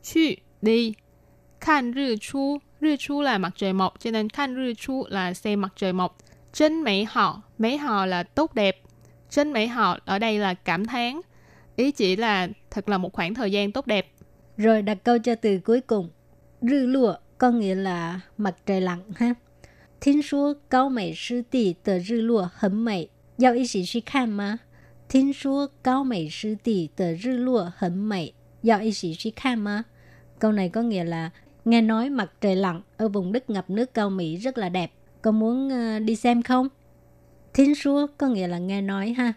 [0.02, 0.20] Chu
[0.62, 0.94] đi,
[1.60, 5.33] Khan rư chu, rư chu là mặt trời mọc, cho nên khan rư chu là
[5.33, 6.17] xem mặt trời mọc.
[6.53, 8.81] Trên mỹ họ, mỹ họ là tốt đẹp.
[9.29, 11.21] Trên mỹ họ ở đây là cảm thán.
[11.75, 14.11] Ý chỉ là thật là một khoảng thời gian tốt đẹp.
[14.57, 16.09] Rồi đặt câu cho từ cuối cùng.
[16.61, 19.35] Rư lụa có nghĩa là mặt trời lặn ha.
[19.99, 24.59] 听说高美湿地的日落很美，要一起去看吗？
[25.07, 29.85] 听说高美湿地的日落很美，要一起去看吗？
[30.39, 31.31] Câu này có nghĩa là
[31.66, 34.92] nghe nói mặt trời lặn ở vùng đất ngập nước cao Mỹ rất là đẹp.
[35.22, 36.68] Có muốn uh, đi xem không?
[37.54, 39.32] Thiên xua có nghĩa là nghe nói ha.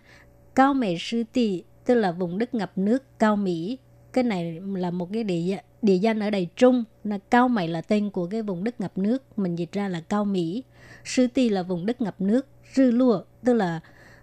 [0.56, 3.78] Cao Mỹ sư tì tức là vùng đất ngập nước cao Mỹ.
[4.14, 6.84] Cái này là một cái địa địa danh ở Đài Trung.
[7.04, 9.40] Là cao Mỹ là tên của cái vùng đất ngập nước.
[9.40, 10.64] Mình dịch ra là cao Mỹ.
[11.06, 12.48] Sư tì là vùng đất ngập nước.
[12.76, 13.80] Rư lùa tức là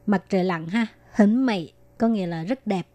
[0.07, 0.87] mặt trời lặn ha.
[1.13, 2.87] hấn mày có nghĩa là rất đẹp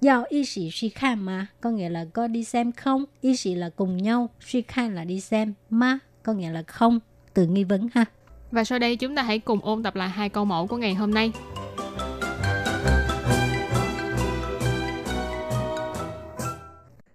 [0.00, 3.04] Giao y sĩ suy khan mà, có nghĩa là có đi xem không.
[3.20, 5.54] Y sĩ là cùng nhau, suy khan là đi xem.
[5.70, 7.00] Ma có nghĩa là không.
[7.34, 8.04] Từ nghi vấn ha.
[8.50, 10.94] Và sau đây chúng ta hãy cùng ôn tập lại hai câu mẫu của ngày
[10.94, 11.32] hôm nay.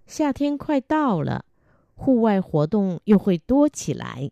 [0.07, 1.45] 夏天快到了，
[1.95, 4.31] 户外活动又会多起来。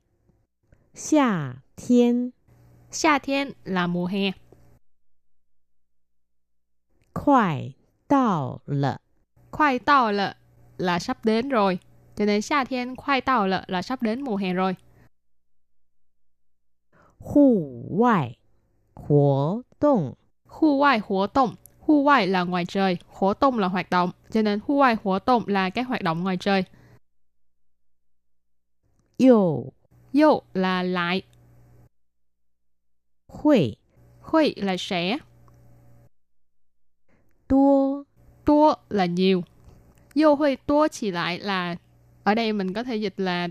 [0.94, 2.34] 夏天，
[2.92, 4.34] 夏天 là mùa hè.
[7.14, 7.76] 快
[8.08, 9.02] 到了，
[9.52, 10.36] Khoai tao là
[10.78, 11.80] là sắp đến rồi.
[12.16, 14.76] Cho nên夏天 khoai tao là là sắp đến mùa hè rồi.
[17.18, 18.38] 户外
[18.96, 21.56] 活动 Khu ngoại hoạt động.
[21.80, 24.12] Khu ngoại là ngoài trời, hoạt động là hoạt động.
[24.32, 26.64] Cho nên khu ngoại hoạt động là các hoạt động ngoài trời.
[29.18, 29.74] 又
[30.14, 31.24] Yo là lại,
[33.28, 33.78] 会
[34.22, 35.18] huy là sẽ,
[37.54, 38.04] 多
[38.46, 39.44] tua là nhiều.
[40.16, 41.76] Yo huy tua chỉ lại là
[42.24, 43.48] ở đây mình có thể dịch là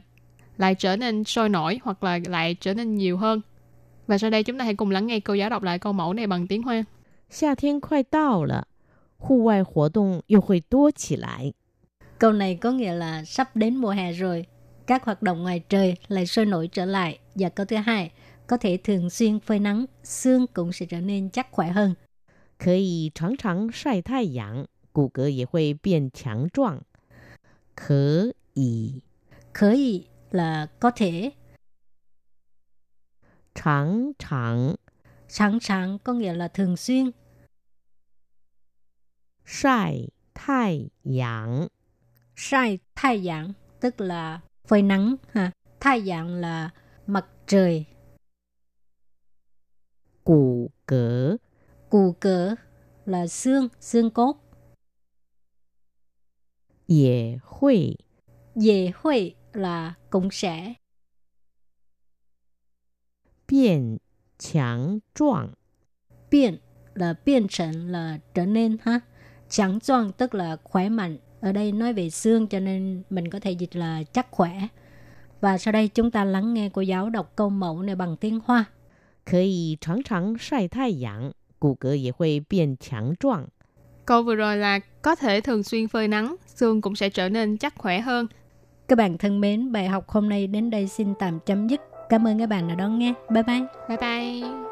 [0.59, 3.41] lại trở nên sôi nổi hoặc là lại trở nên nhiều hơn.
[4.07, 6.13] Và sau đây chúng ta hãy cùng lắng nghe cô giáo đọc lại câu mẫu
[6.13, 6.85] này bằng tiếng Hoa.
[7.31, 8.67] 夏天快到了，
[9.19, 11.53] 户外活动又会多起来。
[12.19, 14.47] Câu này có nghĩa là sắp đến mùa hè rồi.
[14.87, 17.19] Các hoạt động ngoài trời lại sôi nổi trở lại.
[17.35, 18.11] Và câu thứ hai,
[18.47, 21.95] có thể thường xuyên phơi nắng, xương cũng sẽ trở nên chắc khỏe hơn.
[22.63, 26.83] 可以常常晒太阳，骨骼也会变强壮。
[27.75, 29.03] 可以
[29.53, 31.33] Khởi ý là có thể,
[33.55, 34.77] 常常
[35.29, 37.13] sẵn sàng có nghĩa là thường xuyên,
[39.45, 41.69] 晒太阳，
[42.37, 45.53] sai thái阳tức là phơi nắng ha.
[45.81, 46.71] Thái阳là
[47.07, 47.87] mặt trời,
[50.25, 51.39] 骨骼
[51.93, 52.55] cù cỡ
[53.07, 54.37] là xương, xương cốt,
[56.87, 57.99] 也会
[58.55, 60.77] về hội là cũng sẽ,
[63.47, 64.01] 变
[64.39, 65.55] 强壮。
[66.31, 66.59] biến
[66.95, 69.01] là biến thành là trở nên ha.
[69.49, 71.19] Chẳng choang tức là khỏe mạnh.
[71.41, 74.69] Ở đây nói về xương cho nên mình có thể dịch là chắc khỏe.
[75.41, 78.41] Và sau đây chúng ta lắng nghe cô giáo đọc câu mẫu này bằng tiếng
[78.45, 78.65] Hoa.
[79.25, 83.47] 可以常常晒太阳， 骨骼也会变强壮。
[84.07, 87.57] Câu vừa rồi là có thể thường xuyên phơi nắng, xương cũng sẽ trở nên
[87.57, 88.27] chắc khỏe hơn.
[88.89, 91.81] Các bạn thân mến, bài học hôm nay đến đây xin tạm chấm dứt.
[92.09, 93.15] Cảm ơn các bạn đã đón nghe.
[93.31, 93.63] Bye bye.
[93.89, 94.72] Bye bye!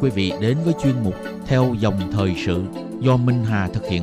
[0.00, 1.14] Quý vị đến với chuyên mục
[1.46, 2.62] Theo dòng thời sự
[3.00, 4.02] do Minh Hà thực hiện.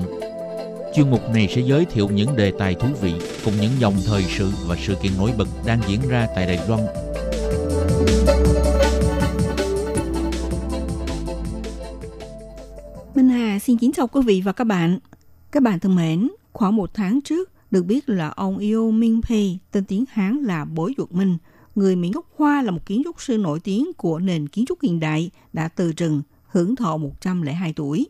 [0.96, 3.14] Chuyên mục này sẽ giới thiệu những đề tài thú vị
[3.46, 6.60] cùng những dòng thời sự và sự kiện nổi bật đang diễn ra tại Đài
[6.68, 6.82] Loan.
[13.16, 15.00] Minh Hà xin kính chào quý vị và các bạn.
[15.52, 19.58] Các bạn thân mến, khoảng một tháng trước, được biết là ông yêu Minh Pei,
[19.72, 21.38] tên tiếng Hán là Bối Duật Minh,
[21.78, 24.82] người Mỹ gốc Hoa là một kiến trúc sư nổi tiếng của nền kiến trúc
[24.82, 28.08] hiện đại, đã từ trần, hưởng thọ 102 tuổi.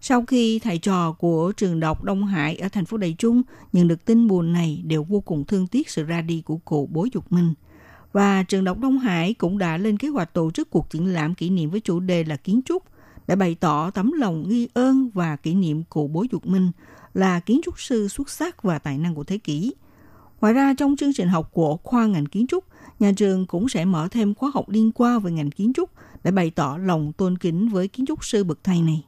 [0.00, 3.88] Sau khi thầy trò của trường đọc Đông Hải ở thành phố Đài Trung nhận
[3.88, 7.06] được tin buồn này đều vô cùng thương tiếc sự ra đi của cụ Bố
[7.12, 7.54] Dục Minh.
[8.12, 11.34] Và trường đọc Đông Hải cũng đã lên kế hoạch tổ chức cuộc triển lãm
[11.34, 12.82] kỷ niệm với chủ đề là kiến trúc
[13.26, 16.70] để bày tỏ tấm lòng nghi ơn và kỷ niệm cụ Bố Dục Minh
[17.14, 19.74] là kiến trúc sư xuất sắc và tài năng của thế kỷ.
[20.40, 22.64] Ngoài ra, trong chương trình học của khoa ngành kiến trúc,
[22.98, 25.90] nhà trường cũng sẽ mở thêm khóa học liên quan về ngành kiến trúc
[26.24, 29.04] để bày tỏ lòng tôn kính với kiến trúc sư bậc thầy này.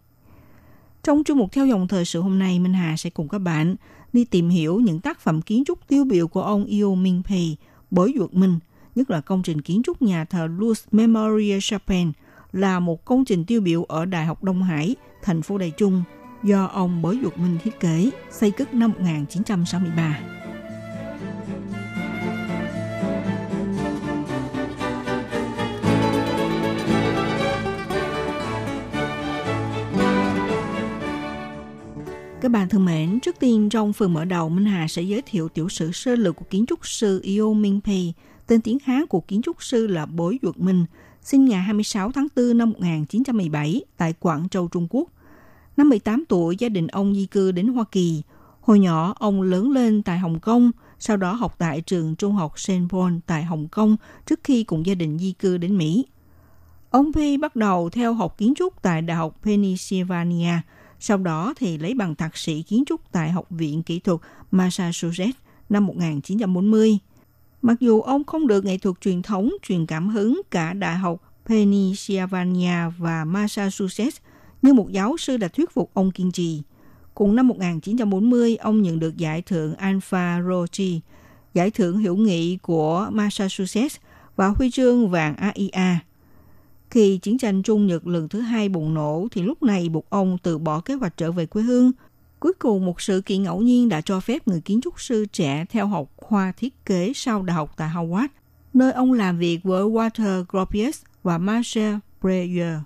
[1.02, 3.76] Trong chương mục theo dòng thời sự hôm nay, Minh Hà sẽ cùng các bạn
[4.12, 7.56] đi tìm hiểu những tác phẩm kiến trúc tiêu biểu của ông Eo Minh Pei,
[7.90, 8.58] Bối Duật Minh,
[8.94, 12.08] nhất là công trình kiến trúc nhà thờ Louis Memorial Chapel
[12.52, 16.02] là một công trình tiêu biểu ở Đại học Đông Hải, thành phố Đài Trung,
[16.42, 20.45] do ông Bối Duật Minh thiết kế, xây cất năm 1963.
[32.46, 35.48] Các bạn thân mến, trước tiên trong phần mở đầu, Minh Hà sẽ giới thiệu
[35.48, 38.12] tiểu sử sơ lược của kiến trúc sư Eo Minh Pei,
[38.46, 40.84] tên tiếng Hán của kiến trúc sư là Bối Duật Minh,
[41.22, 45.08] sinh ngày 26 tháng 4 năm 1917 tại Quảng Châu, Trung Quốc.
[45.76, 48.22] Năm 18 tuổi, gia đình ông di cư đến Hoa Kỳ.
[48.60, 52.58] Hồi nhỏ, ông lớn lên tại Hồng Kông, sau đó học tại trường trung học
[52.60, 52.72] St.
[52.90, 56.06] Paul tại Hồng Kông trước khi cùng gia đình di cư đến Mỹ.
[56.90, 60.52] Ông Pei bắt đầu theo học kiến trúc tại Đại học Pennsylvania,
[61.00, 65.38] sau đó thì lấy bằng thạc sĩ kiến trúc tại Học viện Kỹ thuật Massachusetts
[65.68, 66.98] năm 1940.
[67.62, 71.22] Mặc dù ông không được nghệ thuật truyền thống truyền cảm hứng cả Đại học
[71.46, 74.16] Pennsylvania và Massachusetts,
[74.62, 76.62] nhưng một giáo sư đã thuyết phục ông kiên trì.
[77.14, 81.00] Cùng năm 1940, ông nhận được giải thưởng Alpha Rossi,
[81.54, 83.96] giải thưởng hữu nghị của Massachusetts
[84.36, 85.98] và huy chương vàng AIA.
[86.90, 90.38] Khi chiến tranh Trung Nhật lần thứ hai bùng nổ thì lúc này buộc ông
[90.42, 91.92] từ bỏ kế hoạch trở về quê hương.
[92.40, 95.64] Cuối cùng một sự kiện ngẫu nhiên đã cho phép người kiến trúc sư trẻ
[95.70, 98.28] theo học khoa thiết kế sau đại học tại Howard,
[98.74, 102.78] nơi ông làm việc với Walter Gropius và Marcel Breyer.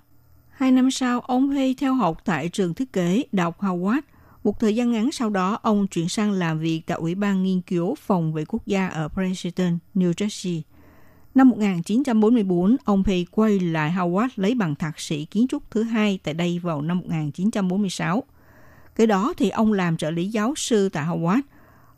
[0.49, 4.01] Hai năm sau, ông hay theo học tại trường thiết kế Đại học Howard.
[4.43, 7.61] Một thời gian ngắn sau đó, ông chuyển sang làm việc tại Ủy ban Nghiên
[7.61, 10.61] cứu Phòng vệ Quốc gia ở Princeton, New Jersey.
[11.35, 16.19] Năm 1944, ông Pei quay lại Howard lấy bằng thạc sĩ kiến trúc thứ hai
[16.23, 18.23] tại đây vào năm 1946.
[18.95, 21.41] Kế đó thì ông làm trợ lý giáo sư tại Howard.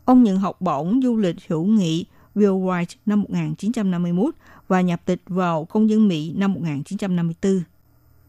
[0.04, 4.34] Ông nhận học bổng du lịch hữu nghị Will White năm 1951
[4.68, 7.62] và nhập tịch vào công dân Mỹ năm 1954.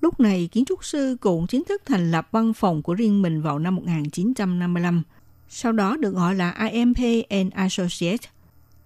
[0.01, 3.41] Lúc này, kiến trúc sư cũng chính thức thành lập văn phòng của riêng mình
[3.41, 5.03] vào năm 1955.
[5.49, 6.97] Sau đó được gọi là IMP
[7.29, 8.29] and Associates.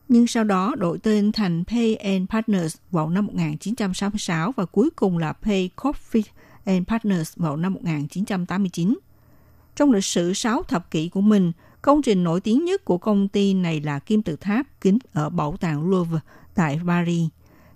[0.10, 5.18] Nhưng sau đó đổi tên thành Pay and Partners vào năm 1966 và cuối cùng
[5.18, 6.22] là Pay Coffee
[6.66, 9.00] and Partners vào năm 1989.
[9.76, 11.52] Trong lịch sử 6 thập kỷ của mình,
[11.82, 15.30] công trình nổi tiếng nhất của công ty này là kim tự tháp kính ở
[15.30, 16.20] Bảo tàng Louvre
[16.56, 17.30] tại Paris.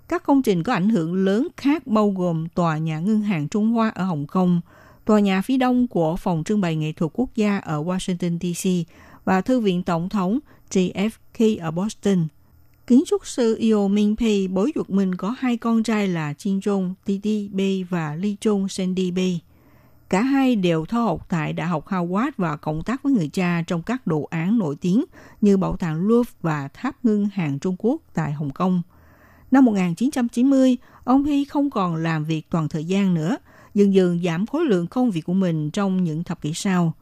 [0.08, 3.72] Các công trình có ảnh hưởng lớn khác bao gồm tòa nhà ngân hàng Trung
[3.72, 4.60] Hoa ở Hồng Kông,
[5.04, 8.90] tòa nhà phía đông của Phòng trưng bày nghệ thuật quốc gia ở Washington DC
[9.24, 10.38] và Thư viện Tổng thống
[10.70, 12.26] JFK ở Boston.
[12.86, 16.60] Kiến trúc sư Eo Min Pei bối ruột mình có hai con trai là Jin
[16.60, 17.60] Jong Titi B
[17.90, 19.18] và Li Jong Sandy B.
[20.08, 23.62] Cả hai đều theo học tại Đại học Howard và cộng tác với người cha
[23.66, 25.04] trong các đồ án nổi tiếng
[25.40, 28.82] như Bảo tàng Louvre và Tháp Ngân hàng Trung Quốc tại Hồng Kông.
[29.50, 33.36] Năm 1990, ông Hy không còn làm việc toàn thời gian nữa,
[33.74, 36.92] dần dần giảm khối lượng công việc của mình trong những thập kỷ sau.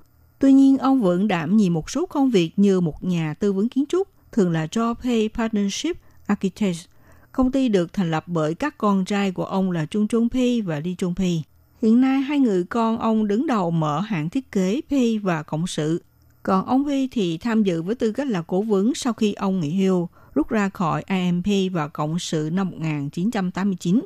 [0.42, 3.68] Tuy nhiên, ông vẫn đảm nhiệm một số công việc như một nhà tư vấn
[3.68, 6.84] kiến trúc, thường là Joe Pay Partnership Architects.
[7.32, 10.60] Công ty được thành lập bởi các con trai của ông là Trung Trung Pay
[10.60, 11.44] và Lee Trung Pay.
[11.82, 15.66] Hiện nay hai người con ông đứng đầu mở hãng thiết kế Pay và cộng
[15.66, 16.02] sự.
[16.42, 19.60] Còn ông Pay thì tham dự với tư cách là cố vấn sau khi ông
[19.60, 24.00] nghỉ hưu, rút ra khỏi IMP và cộng sự năm 1989.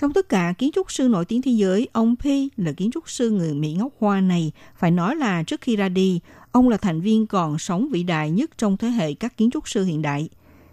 [0.00, 2.24] Trong tất cả kiến trúc sư nổi tiếng thế giới, ông P
[2.56, 4.52] là kiến trúc sư người Mỹ ngốc hoa này.
[4.76, 6.20] Phải nói là trước khi ra đi,
[6.52, 9.68] ông là thành viên còn sống vĩ đại nhất trong thế hệ các kiến trúc
[9.68, 10.28] sư hiện đại.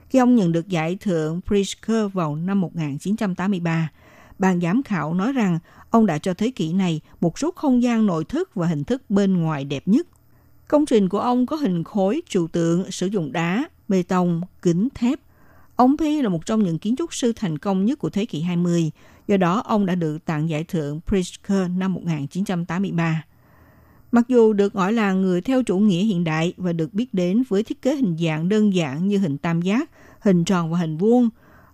[0.09, 3.89] Khi ông nhận được giải thưởng Pritzker vào năm 1983,
[4.39, 5.59] ban giám khảo nói rằng
[5.89, 9.09] ông đã cho thế kỷ này một số không gian nội thất và hình thức
[9.09, 10.07] bên ngoài đẹp nhất.
[10.67, 14.88] Công trình của ông có hình khối, trụ tượng, sử dụng đá, bê tông, kính,
[14.95, 15.19] thép.
[15.75, 18.41] Ông P là một trong những kiến trúc sư thành công nhất của thế kỷ
[18.41, 18.91] 20,
[19.28, 23.23] do đó ông đã được tặng giải thưởng Pritzker năm 1983.
[24.11, 27.43] Mặc dù được gọi là người theo chủ nghĩa hiện đại và được biết đến
[27.49, 30.97] với thiết kế hình dạng đơn giản như hình tam giác, hình tròn và hình
[30.97, 31.30] vuông,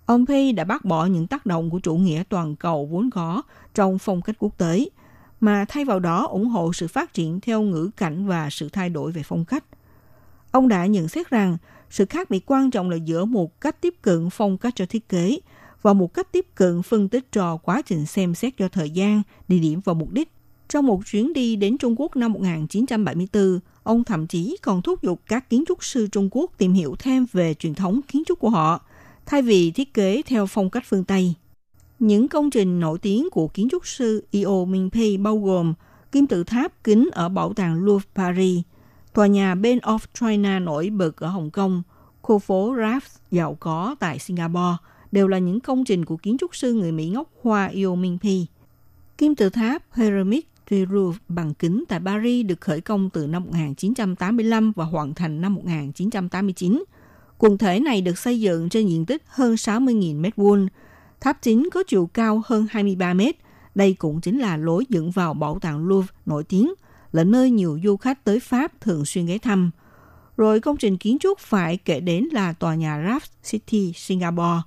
[0.05, 3.41] ông Pei đã bác bỏ những tác động của chủ nghĩa toàn cầu vốn có
[3.73, 4.85] trong phong cách quốc tế,
[5.39, 8.89] mà thay vào đó ủng hộ sự phát triển theo ngữ cảnh và sự thay
[8.89, 9.63] đổi về phong cách.
[10.51, 11.57] Ông đã nhận xét rằng
[11.89, 15.09] sự khác biệt quan trọng là giữa một cách tiếp cận phong cách cho thiết
[15.09, 15.39] kế
[15.83, 19.21] và một cách tiếp cận phân tích cho quá trình xem xét cho thời gian,
[19.47, 20.31] địa điểm và mục đích.
[20.69, 25.19] Trong một chuyến đi đến Trung Quốc năm 1974, ông thậm chí còn thúc giục
[25.27, 28.49] các kiến trúc sư Trung Quốc tìm hiểu thêm về truyền thống kiến trúc của
[28.49, 28.81] họ,
[29.25, 31.33] thay vì thiết kế theo phong cách phương Tây.
[31.99, 35.73] Những công trình nổi tiếng của kiến trúc sư Io Minpei bao gồm
[36.11, 38.59] kim tự tháp kính ở bảo tàng Louvre Paris,
[39.13, 41.83] tòa nhà Bank of China nổi bật ở Hồng Kông,
[42.21, 44.77] khu phố Raffles giàu có tại Singapore
[45.13, 48.17] đều là những công trình của kiến trúc sư người Mỹ ngốc Hoa Yêu Minh
[48.17, 48.45] Phi.
[49.17, 53.43] Kim tự tháp Pyramid du Louvre bằng kính tại Paris được khởi công từ năm
[53.43, 56.83] 1985 và hoàn thành năm 1989.
[57.37, 60.67] Quần thể này được xây dựng trên diện tích hơn 60.000 m2.
[61.21, 63.21] Tháp chính có chiều cao hơn 23 m.
[63.75, 66.73] Đây cũng chính là lối dẫn vào bảo tàng Louvre nổi tiếng,
[67.11, 69.71] là nơi nhiều du khách tới Pháp thường xuyên ghé thăm.
[70.37, 74.61] Rồi công trình kiến trúc phải kể đến là tòa nhà Raft City, Singapore.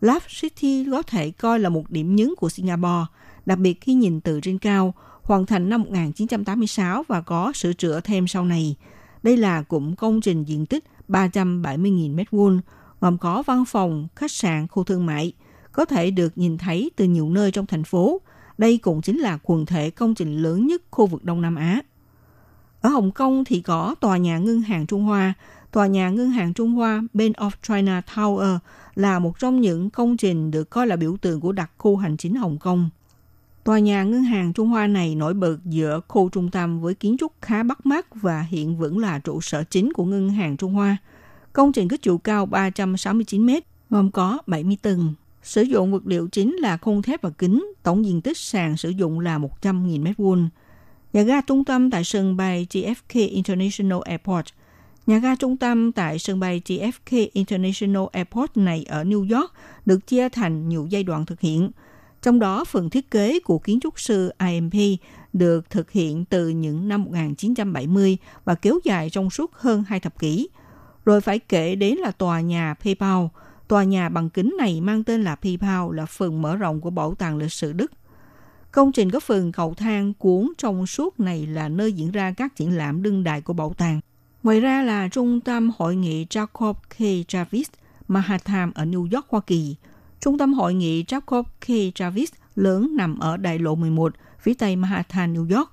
[0.00, 3.06] Raft City có thể coi là một điểm nhấn của Singapore,
[3.46, 8.00] đặc biệt khi nhìn từ trên cao, hoàn thành năm 1986 và có sửa chữa
[8.00, 8.76] thêm sau này.
[9.22, 12.60] Đây là cụm công trình diện tích 370.000 m2,
[13.00, 15.32] gồm có văn phòng, khách sạn, khu thương mại,
[15.72, 18.20] có thể được nhìn thấy từ nhiều nơi trong thành phố.
[18.58, 21.82] Đây cũng chính là quần thể công trình lớn nhất khu vực Đông Nam Á.
[22.80, 25.34] Ở Hồng Kông thì có tòa nhà ngân hàng Trung Hoa.
[25.76, 28.58] Tòa nhà ngân hàng Trung Hoa Bank of China Tower
[28.94, 32.16] là một trong những công trình được coi là biểu tượng của đặc khu hành
[32.16, 32.90] chính Hồng Kông.
[33.64, 37.16] Tòa nhà ngân hàng Trung Hoa này nổi bật giữa khu trung tâm với kiến
[37.18, 40.74] trúc khá bắt mắt và hiện vẫn là trụ sở chính của ngân hàng Trung
[40.74, 40.96] Hoa.
[41.52, 43.50] Công trình có chiều cao 369 m,
[43.90, 45.14] gồm có 70 tầng.
[45.42, 48.88] Sử dụng vật liệu chính là khung thép và kính, tổng diện tích sàn sử
[48.88, 50.48] dụng là 100.000 m2.
[51.12, 54.46] Nhà ga trung tâm tại sân bay JFK International Airport.
[55.06, 59.52] Nhà ga trung tâm tại sân bay JFK International Airport này ở New York
[59.86, 61.70] được chia thành nhiều giai đoạn thực hiện–
[62.26, 65.00] trong đó, phần thiết kế của kiến trúc sư IMP
[65.32, 70.18] được thực hiện từ những năm 1970 và kéo dài trong suốt hơn hai thập
[70.18, 70.48] kỷ.
[71.04, 73.24] Rồi phải kể đến là tòa nhà PayPal.
[73.68, 77.14] Tòa nhà bằng kính này mang tên là PayPal là phần mở rộng của bảo
[77.14, 77.92] tàng lịch sử Đức.
[78.72, 82.56] Công trình có phần cầu thang cuốn trong suốt này là nơi diễn ra các
[82.56, 84.00] triển lãm đương đại của bảo tàng.
[84.46, 87.28] Ngoài ra là trung tâm hội nghị Jacob K.
[87.28, 87.68] Travis
[88.08, 89.76] Manhattan ở New York, Hoa Kỳ,
[90.20, 91.94] Trung tâm hội nghị Jacob K.
[91.94, 95.72] Travis lớn nằm ở đại lộ 11, phía tây Manhattan, New York.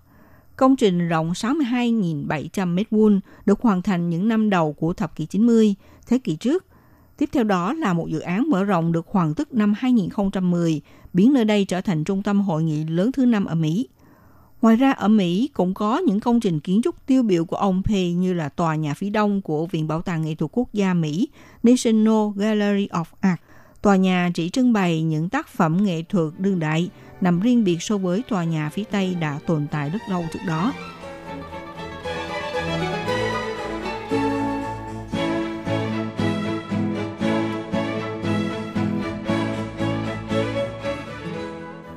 [0.55, 5.75] Công trình rộng 62.700 m2 được hoàn thành những năm đầu của thập kỷ 90,
[6.07, 6.65] thế kỷ trước.
[7.17, 10.81] Tiếp theo đó là một dự án mở rộng được hoàn tất năm 2010,
[11.13, 13.87] biến nơi đây trở thành trung tâm hội nghị lớn thứ năm ở Mỹ.
[14.63, 17.83] Ngoài ra, ở Mỹ cũng có những công trình kiến trúc tiêu biểu của ông
[17.83, 20.93] Pei như là tòa nhà phía đông của Viện Bảo tàng Nghệ thuật Quốc gia
[20.93, 21.29] Mỹ,
[21.63, 23.39] National Gallery of Art–
[23.83, 26.89] Tòa nhà chỉ trưng bày những tác phẩm nghệ thuật đương đại,
[27.21, 30.39] nằm riêng biệt so với tòa nhà phía Tây đã tồn tại rất lâu trước
[30.47, 30.73] đó.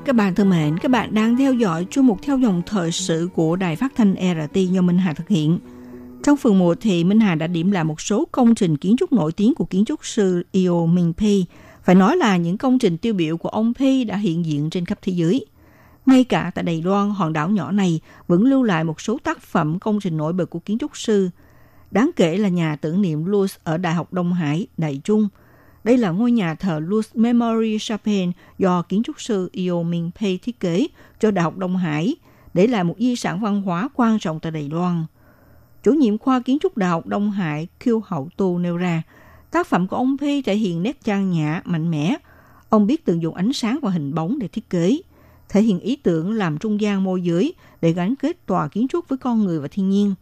[0.07, 3.29] Các bạn thân mến, các bạn đang theo dõi chuyên mục theo dòng thời sự
[3.35, 5.59] của Đài Phát thanh RT do Minh Hà thực hiện.
[6.23, 9.13] Trong phần 1 thì Minh Hà đã điểm lại một số công trình kiến trúc
[9.13, 11.45] nổi tiếng của kiến trúc sư Eo Minh Phi.
[11.85, 14.85] phải nói là những công trình tiêu biểu của ông Phi đã hiện diện trên
[14.85, 15.47] khắp thế giới.
[16.07, 19.41] Ngay cả tại Đài Loan, hòn đảo nhỏ này vẫn lưu lại một số tác
[19.41, 21.31] phẩm công trình nổi bật của kiến trúc sư.
[21.91, 25.29] Đáng kể là nhà tưởng niệm Louis ở Đại học Đông Hải, Đại Trung.
[25.87, 28.28] Đây là ngôi nhà thờ Luz Memory Chapel
[28.59, 30.87] do kiến trúc sư Yeo Minh Pei thiết kế
[31.20, 32.16] cho Đại học Đông Hải,
[32.55, 35.05] để lại một di sản văn hóa quan trọng tại Đài Loan.
[35.82, 39.03] Chủ nhiệm khoa kiến trúc Đại học Đông Hải Kiêu Hậu Tu nêu ra,
[39.51, 42.16] tác phẩm của ông Pei thể hiện nét trang nhã, mạnh mẽ.
[42.68, 44.99] Ông biết tận dụng ánh sáng và hình bóng để thiết kế,
[45.49, 49.09] thể hiện ý tưởng làm trung gian môi giới để gắn kết tòa kiến trúc
[49.09, 50.14] với con người và thiên nhiên.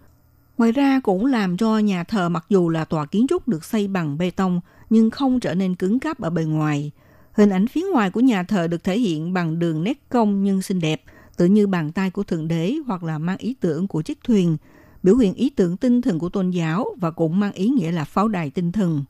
[0.59, 3.89] Ngoài ra cũng làm cho nhà thờ mặc dù là tòa kiến trúc được xây
[3.89, 4.61] bằng bê tông
[4.91, 6.91] nhưng không trở nên cứng cáp ở bề ngoài.
[7.33, 10.63] Hình ảnh phía ngoài của nhà thờ được thể hiện bằng đường nét cong nhưng
[10.63, 11.03] xinh đẹp,
[11.37, 14.57] tự như bàn tay của Thượng Đế hoặc là mang ý tưởng của chiếc thuyền,
[15.03, 18.05] biểu hiện ý tưởng tinh thần của tôn giáo và cũng mang ý nghĩa là
[18.05, 19.05] pháo đài tinh thần.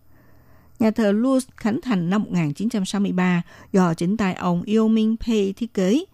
[0.79, 5.75] Nhà thờ Lourdes khánh thành năm 1963 do chính tay ông Eo Minh Pei thiết
[5.75, 6.05] kế.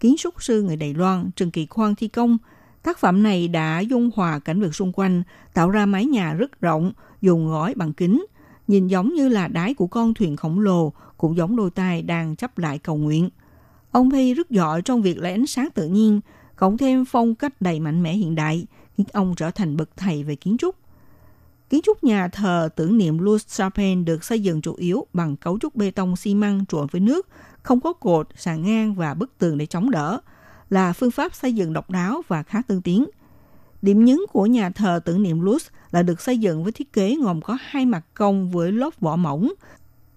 [0.00, 2.38] Kiến trúc sư người Đài Loan Trần Kỳ Khoan thi công.
[2.82, 5.22] Tác phẩm này đã dung hòa cảnh vật xung quanh,
[5.54, 8.26] tạo ra mái nhà rất rộng, dùng gói bằng kính,
[8.68, 12.36] nhìn giống như là đáy của con thuyền khổng lồ, cũng giống đôi tay đang
[12.36, 13.30] chấp lại cầu nguyện.
[13.90, 16.20] Ông Phi rất giỏi trong việc lấy ánh sáng tự nhiên,
[16.56, 18.66] cộng thêm phong cách đầy mạnh mẽ hiện đại,
[18.96, 20.76] khiến ông trở thành bậc thầy về kiến trúc.
[21.70, 25.58] Kiến trúc nhà thờ tưởng niệm Louis Chapel được xây dựng chủ yếu bằng cấu
[25.58, 27.28] trúc bê tông xi măng trộn với nước,
[27.62, 30.20] không có cột, sàn ngang và bức tường để chống đỡ,
[30.70, 33.06] là phương pháp xây dựng độc đáo và khá tương tiến.
[33.82, 37.16] Điểm nhấn của nhà thờ tưởng niệm Luz là được xây dựng với thiết kế
[37.22, 39.52] gồm có hai mặt cong với lớp vỏ mỏng,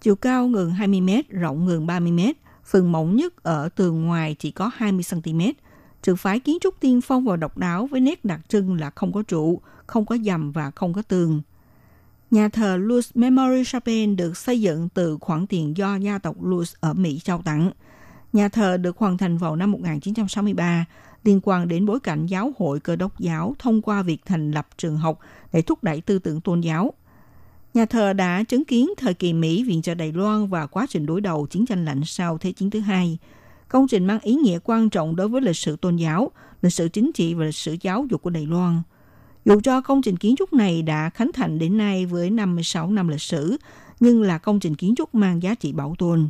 [0.01, 2.19] chiều cao gần 20 m, rộng gần 30 m,
[2.65, 5.41] phần mỏng nhất ở tường ngoài chỉ có 20 cm.
[6.01, 9.11] Trường phái kiến trúc tiên phong và độc đáo với nét đặc trưng là không
[9.11, 11.41] có trụ, không có dầm và không có tường.
[12.31, 16.75] Nhà thờ Luz Memory Chapel được xây dựng từ khoản tiền do gia tộc Luz
[16.79, 17.71] ở Mỹ trao tặng.
[18.33, 20.85] Nhà thờ được hoàn thành vào năm 1963
[21.23, 24.67] liên quan đến bối cảnh giáo hội cơ đốc giáo thông qua việc thành lập
[24.77, 25.19] trường học
[25.53, 26.93] để thúc đẩy tư tưởng tôn giáo.
[27.73, 31.05] Nhà thờ đã chứng kiến thời kỳ Mỹ viện trợ Đài Loan và quá trình
[31.05, 33.17] đối đầu chiến tranh lạnh sau Thế chiến thứ hai.
[33.67, 36.89] Công trình mang ý nghĩa quan trọng đối với lịch sử tôn giáo, lịch sử
[36.89, 38.81] chính trị và lịch sử giáo dục của Đài Loan.
[39.45, 43.07] Dù cho công trình kiến trúc này đã khánh thành đến nay với 56 năm
[43.07, 43.57] lịch sử,
[43.99, 46.29] nhưng là công trình kiến trúc mang giá trị bảo tồn.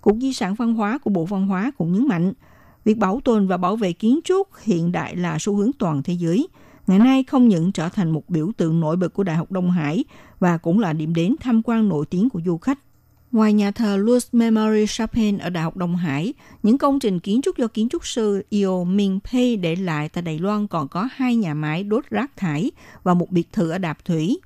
[0.00, 2.32] Cục Di sản Văn hóa của Bộ Văn hóa cũng nhấn mạnh,
[2.88, 6.12] việc bảo tồn và bảo vệ kiến trúc hiện đại là xu hướng toàn thế
[6.12, 6.48] giới.
[6.86, 9.70] Ngày nay không những trở thành một biểu tượng nổi bật của Đại học Đông
[9.70, 10.04] Hải
[10.40, 12.78] và cũng là điểm đến tham quan nổi tiếng của du khách.
[13.32, 17.42] Ngoài nhà thờ Louis Memory Chapel ở Đại học Đông Hải, những công trình kiến
[17.42, 21.08] trúc do kiến trúc sư Io Minh Pei để lại tại Đài Loan còn có
[21.12, 22.70] hai nhà máy đốt rác thải
[23.02, 24.40] và một biệt thự ở Đạp Thủy.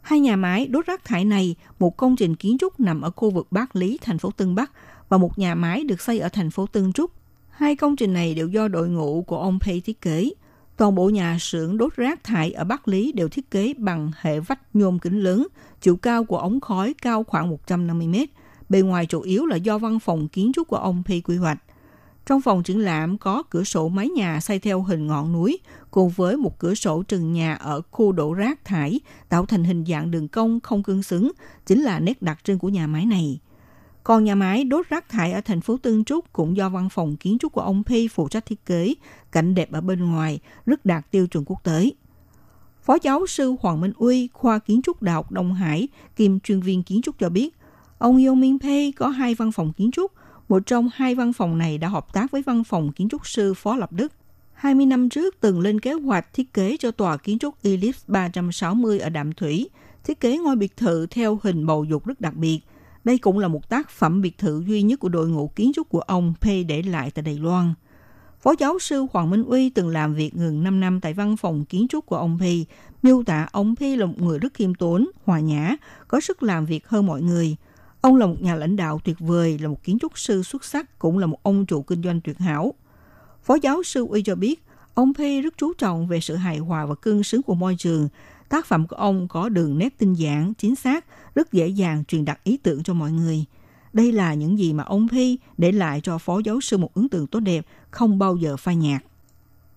[0.00, 3.30] Hai nhà máy đốt rác thải này, một công trình kiến trúc nằm ở khu
[3.30, 4.70] vực Bắc Lý, thành phố Tân Bắc
[5.08, 7.17] và một nhà máy được xây ở thành phố Tân Trúc.
[7.58, 10.30] Hai công trình này đều do đội ngũ của ông Pei thiết kế.
[10.76, 14.40] Toàn bộ nhà xưởng đốt rác thải ở Bắc Lý đều thiết kế bằng hệ
[14.40, 15.46] vách nhôm kính lớn,
[15.80, 18.28] chiều cao của ống khói cao khoảng 150 mét.
[18.68, 21.58] Bề ngoài chủ yếu là do văn phòng kiến trúc của ông Pei quy hoạch.
[22.26, 25.58] Trong phòng triển lãm có cửa sổ mái nhà xây theo hình ngọn núi,
[25.90, 29.84] cùng với một cửa sổ trần nhà ở khu đổ rác thải, tạo thành hình
[29.88, 31.32] dạng đường cong không cương xứng,
[31.66, 33.40] chính là nét đặc trưng của nhà máy này.
[34.08, 37.16] Còn nhà máy đốt rác thải ở thành phố Tân Trúc cũng do văn phòng
[37.16, 38.94] kiến trúc của ông Phi phụ trách thiết kế,
[39.32, 41.90] cảnh đẹp ở bên ngoài, rất đạt tiêu chuẩn quốc tế.
[42.82, 46.60] Phó giáo sư Hoàng Minh Uy, khoa kiến trúc Đại học Đông Hải, kiêm chuyên
[46.60, 47.56] viên kiến trúc cho biết,
[47.98, 50.12] ông Yo Minh Pei có hai văn phòng kiến trúc,
[50.48, 53.54] một trong hai văn phòng này đã hợp tác với văn phòng kiến trúc sư
[53.54, 54.12] Phó Lập Đức.
[54.52, 58.98] 20 năm trước từng lên kế hoạch thiết kế cho tòa kiến trúc Ellipse 360
[58.98, 59.70] ở Đạm Thủy,
[60.04, 62.60] thiết kế ngôi biệt thự theo hình bầu dục rất đặc biệt.
[63.04, 65.88] Đây cũng là một tác phẩm biệt thự duy nhất của đội ngũ kiến trúc
[65.88, 67.74] của ông Pei để lại tại Đài Loan.
[68.40, 71.64] Phó giáo sư Hoàng Minh Uy từng làm việc gần 5 năm tại văn phòng
[71.64, 72.66] kiến trúc của ông Pei,
[73.02, 75.76] miêu tả ông Pei là một người rất khiêm tốn, hòa nhã,
[76.08, 77.56] có sức làm việc hơn mọi người.
[78.00, 80.98] Ông là một nhà lãnh đạo tuyệt vời, là một kiến trúc sư xuất sắc,
[80.98, 82.74] cũng là một ông chủ kinh doanh tuyệt hảo.
[83.42, 84.62] Phó giáo sư Uy cho biết,
[84.94, 88.08] ông Pei rất chú trọng về sự hài hòa và cân xứng của môi trường.
[88.48, 92.24] Tác phẩm của ông có đường nét tinh giản, chính xác, rất dễ dàng truyền
[92.24, 93.44] đạt ý tưởng cho mọi người.
[93.92, 97.08] Đây là những gì mà ông Phi để lại cho phó giáo sư một ấn
[97.08, 99.02] tượng tốt đẹp, không bao giờ phai nhạt.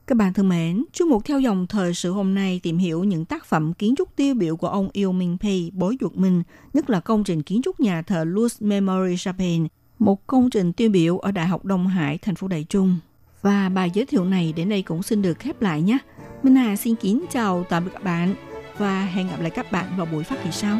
[0.07, 3.25] Các bạn thân mến, chương mục theo dòng thời sự hôm nay tìm hiểu những
[3.25, 6.43] tác phẩm kiến trúc tiêu biểu của ông Yêu Minh phi bối duật minh,
[6.73, 9.67] nhất là công trình kiến trúc nhà thờ Luz Memory Chapin,
[9.99, 12.97] một công trình tiêu biểu ở Đại học Đông Hải, thành phố Đại Trung.
[13.41, 15.97] Và bài giới thiệu này đến đây cũng xin được khép lại nhé.
[16.43, 18.35] Minh Hà xin kính chào tạm biệt các bạn
[18.81, 20.79] và hẹn gặp lại các bạn vào buổi phát kỳ sau.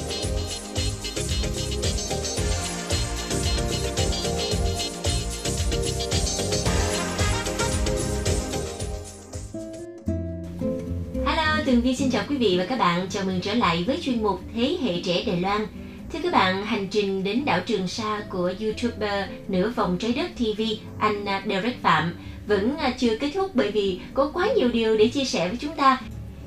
[12.41, 13.07] Vị và các bạn.
[13.09, 15.67] Chào mừng trở lại với chuyên mục Thế hệ trẻ Đài Loan.
[16.13, 20.31] Thưa các bạn, hành trình đến đảo Trường Sa của YouTuber Nửa vòng trái đất
[20.37, 20.61] TV
[20.99, 22.17] anh Derek Phạm
[22.47, 25.57] vẫn à, chưa kết thúc bởi vì có quá nhiều điều để chia sẻ với
[25.57, 26.01] chúng ta.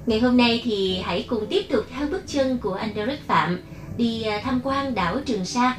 [0.06, 3.60] Ngày hôm nay thì hãy cùng tiếp tục theo bước chân của anh Derek Phạm
[3.96, 5.76] đi à, tham quan đảo Trường Sa.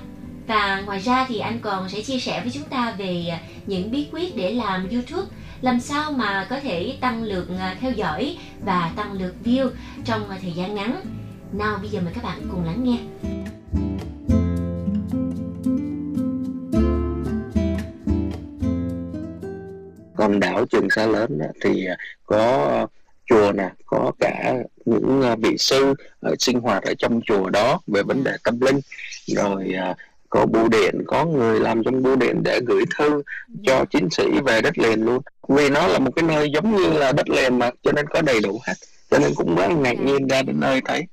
[0.47, 3.91] Và ngoài ra thì anh còn sẽ chia sẻ với chúng ta về à, những
[3.91, 5.27] bí quyết để làm YouTube
[5.61, 9.69] làm sao mà có thể tăng lượng à, theo dõi và tăng lượt view
[10.05, 11.01] trong à, thời gian ngắn.
[11.53, 12.97] Nào bây giờ mời các bạn cùng lắng nghe.
[20.17, 22.87] còn đảo Trường Sa lớn thì à, có
[23.25, 24.53] chùa nè có cả
[24.85, 25.93] những vị sư
[26.39, 28.79] sinh hoạt ở trong chùa đó về vấn đề tâm linh
[29.27, 29.73] rồi
[30.35, 33.23] có bưu điện có người làm trong bưu điện để gửi thư
[33.63, 35.21] cho chiến sĩ về đất liền luôn.
[35.47, 38.21] Vì nó là một cái nơi giống như là đất liền mà cho nên có
[38.21, 38.73] đầy đủ hết.
[39.11, 41.03] Cho nên cũng rất ngạc nhiên ra đến nơi thấy.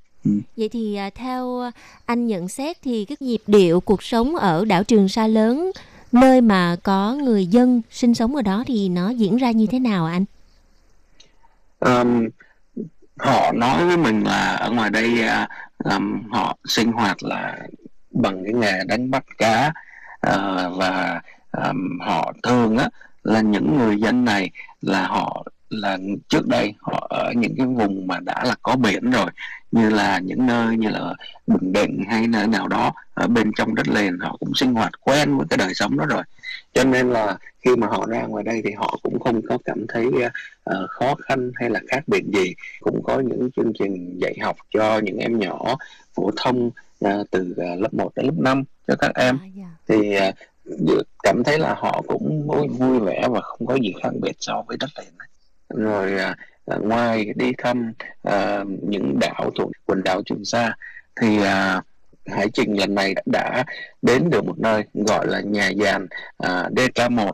[0.57, 1.71] Vậy thì à, theo
[2.07, 5.71] anh nhận xét thì cái nhịp điệu cuộc sống ở đảo Trường Sa lớn
[6.13, 9.79] nơi mà có người dân sinh sống ở đó thì nó diễn ra như thế
[9.79, 10.25] nào anh?
[11.79, 12.29] Ờm,
[13.19, 15.09] họ nói với mình là ở ngoài đây
[15.79, 17.59] ờm, họ sinh hoạt là
[18.13, 19.73] bằng cái nghề đánh bắt cá
[20.21, 22.89] à, và à, họ thường á
[23.23, 24.51] là những người dân này
[24.81, 25.99] là họ là
[26.29, 29.31] trước đây họ ở những cái vùng mà đã là có biển rồi
[29.73, 31.15] như là những nơi như là
[31.47, 34.93] Bình Định hay nơi nào đó ở bên trong đất liền họ cũng sinh hoạt
[35.01, 36.23] quen với cái đời sống đó rồi.
[36.75, 39.87] Cho nên là khi mà họ ra ngoài đây thì họ cũng không có cảm
[39.89, 42.55] thấy uh, khó khăn hay là khác biệt gì.
[42.81, 45.77] Cũng có những chương trình dạy học cho những em nhỏ
[46.15, 46.71] phổ thông
[47.05, 49.39] ờ, từ ờ, lớp 1 đến lớp 5 cho các em.
[49.43, 49.69] À, dạ.
[49.89, 50.33] thì ờ,
[51.23, 54.63] cảm thấy là họ cũng vui, vui vẻ và không có gì khác biệt so
[54.67, 55.13] với đất liền
[55.69, 56.37] rồi à,
[56.67, 57.93] ngoài đi thăm
[58.23, 60.75] à, những đảo thuộc quần đảo Trường Sa
[61.21, 61.83] thì à,
[62.27, 63.65] hải trình lần này đã,
[64.03, 66.07] đến được một nơi gọi là nhà giàn
[66.39, 67.33] à, DK1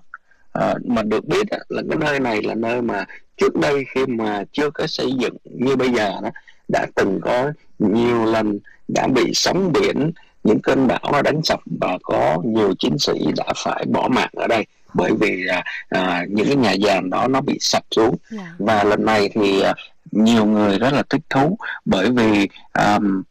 [0.52, 3.04] à, mà được biết là cái nơi này là nơi mà
[3.36, 6.30] trước đây khi mà chưa có xây dựng như bây giờ đó
[6.68, 8.58] đã từng có nhiều lần
[8.88, 10.12] đã bị sóng biển
[10.44, 14.30] những cơn bão nó đánh sập và có nhiều chiến sĩ đã phải bỏ mạng
[14.36, 18.16] ở đây bởi vì à, à, những cái nhà giàn đó nó bị sập xuống
[18.30, 18.54] Dạ.
[18.58, 19.74] và lần này thì à,
[20.10, 22.48] nhiều người rất là thích thú bởi vì
[22.78, 23.22] um,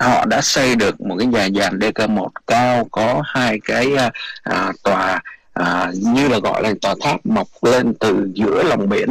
[0.00, 4.10] họ đã xây được một cái nhà giàn DK1 cao có hai cái à,
[4.42, 5.20] à, tòa
[5.56, 9.08] à, như là gọi là tòa tháp mọc lên từ giữa lòng biển.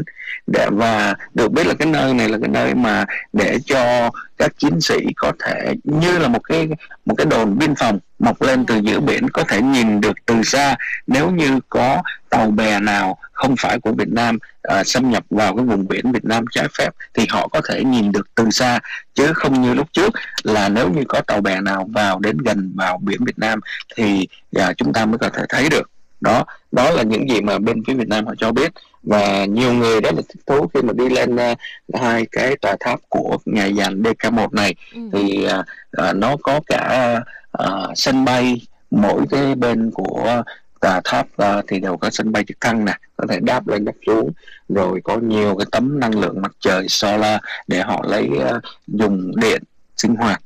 [0.47, 4.51] Để và được biết là cái nơi này là cái nơi mà để cho các
[4.57, 6.67] chiến sĩ có thể như là một cái
[7.05, 10.43] một cái đồn biên phòng mọc lên từ giữa biển có thể nhìn được từ
[10.43, 10.75] xa.
[11.07, 15.55] Nếu như có tàu bè nào không phải của Việt Nam à, xâm nhập vào
[15.55, 18.79] cái vùng biển Việt Nam trái phép thì họ có thể nhìn được từ xa
[19.13, 22.71] chứ không như lúc trước là nếu như có tàu bè nào vào đến gần
[22.75, 23.59] vào biển Việt Nam
[23.95, 25.91] thì à, chúng ta mới có thể thấy được
[26.22, 28.72] đó đó là những gì mà bên phía Việt Nam họ cho biết.
[29.03, 31.55] Và nhiều người rất là thích thú khi mà đi lên à,
[31.93, 34.76] hai cái tòa tháp của nhà giàn DK1 này.
[34.93, 34.99] Ừ.
[35.13, 35.47] thì
[35.91, 37.20] à, nó có cả
[37.51, 38.61] à, sân bay
[38.91, 40.43] mỗi cái bên của
[40.82, 43.86] tòa tháp à, thì đều có sân bay trực thăng nè có thể đáp lên
[43.86, 44.32] đáp xuống
[44.70, 49.32] rồi có nhiều cái tấm năng lượng mặt trời solar để họ lấy à, dùng
[49.36, 49.63] điện
[49.97, 50.41] sinh hoạt.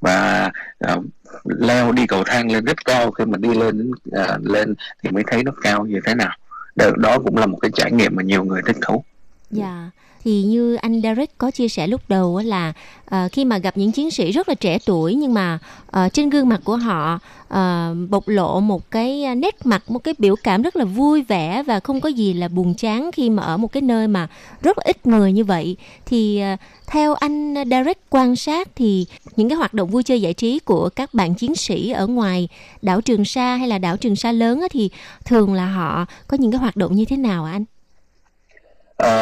[0.00, 0.96] Và à,
[1.44, 5.22] leo đi cầu thang lên rất cao khi mà đi lên à, lên thì mới
[5.26, 6.36] thấy nó cao như thế nào
[6.76, 9.04] đó, cũng là một cái trải nghiệm mà nhiều người thích thú
[9.50, 9.90] Dạ.
[10.24, 12.72] Thì như anh Derek có chia sẻ lúc đầu là
[13.14, 15.58] uh, khi mà gặp những chiến sĩ rất là trẻ tuổi nhưng mà
[15.98, 17.18] uh, trên gương mặt của họ
[17.54, 21.62] uh, bộc lộ một cái nét mặt, một cái biểu cảm rất là vui vẻ
[21.66, 24.28] và không có gì là buồn chán khi mà ở một cái nơi mà
[24.62, 25.76] rất là ít người như vậy.
[26.06, 29.06] Thì uh, theo anh Derek quan sát thì
[29.36, 32.48] những cái hoạt động vui chơi giải trí của các bạn chiến sĩ ở ngoài
[32.82, 34.90] đảo Trường Sa hay là đảo Trường Sa lớn thì
[35.24, 37.64] thường là họ có những cái hoạt động như thế nào ạ anh?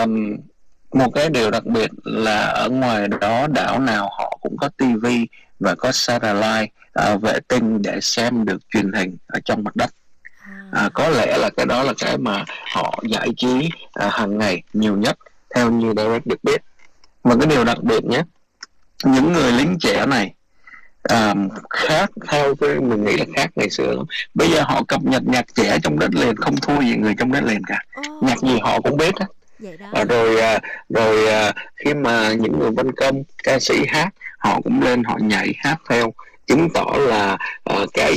[0.05, 0.37] Um,
[0.93, 5.26] một cái điều đặc biệt là ở ngoài đó đảo nào họ cũng có tivi
[5.61, 9.90] và có satellite à, vệ tinh để xem được truyền hình ở trong mặt đất.
[10.72, 14.62] À, có lẽ là cái đó là cái mà họ giải trí à, hàng ngày
[14.72, 15.18] nhiều nhất
[15.55, 16.62] theo như Derek được biết.
[17.22, 18.22] Và cái điều đặc biệt nhé
[19.05, 20.34] những người lính trẻ này
[21.03, 21.34] à,
[21.70, 24.07] khác theo cái mình nghĩ là khác ngày xưa lắm.
[24.34, 27.32] Bây giờ họ cập nhật nhạc trẻ trong đất liền không thua gì người trong
[27.32, 27.84] đất liền cả.
[28.22, 29.26] Nhạc gì họ cũng biết á
[29.93, 30.37] và rồi
[30.89, 34.09] rồi à, à, khi mà những người văn công ca sĩ hát
[34.39, 36.13] họ cũng lên họ nhảy hát theo
[36.47, 37.39] chứng tỏ là
[37.73, 38.15] uh, cái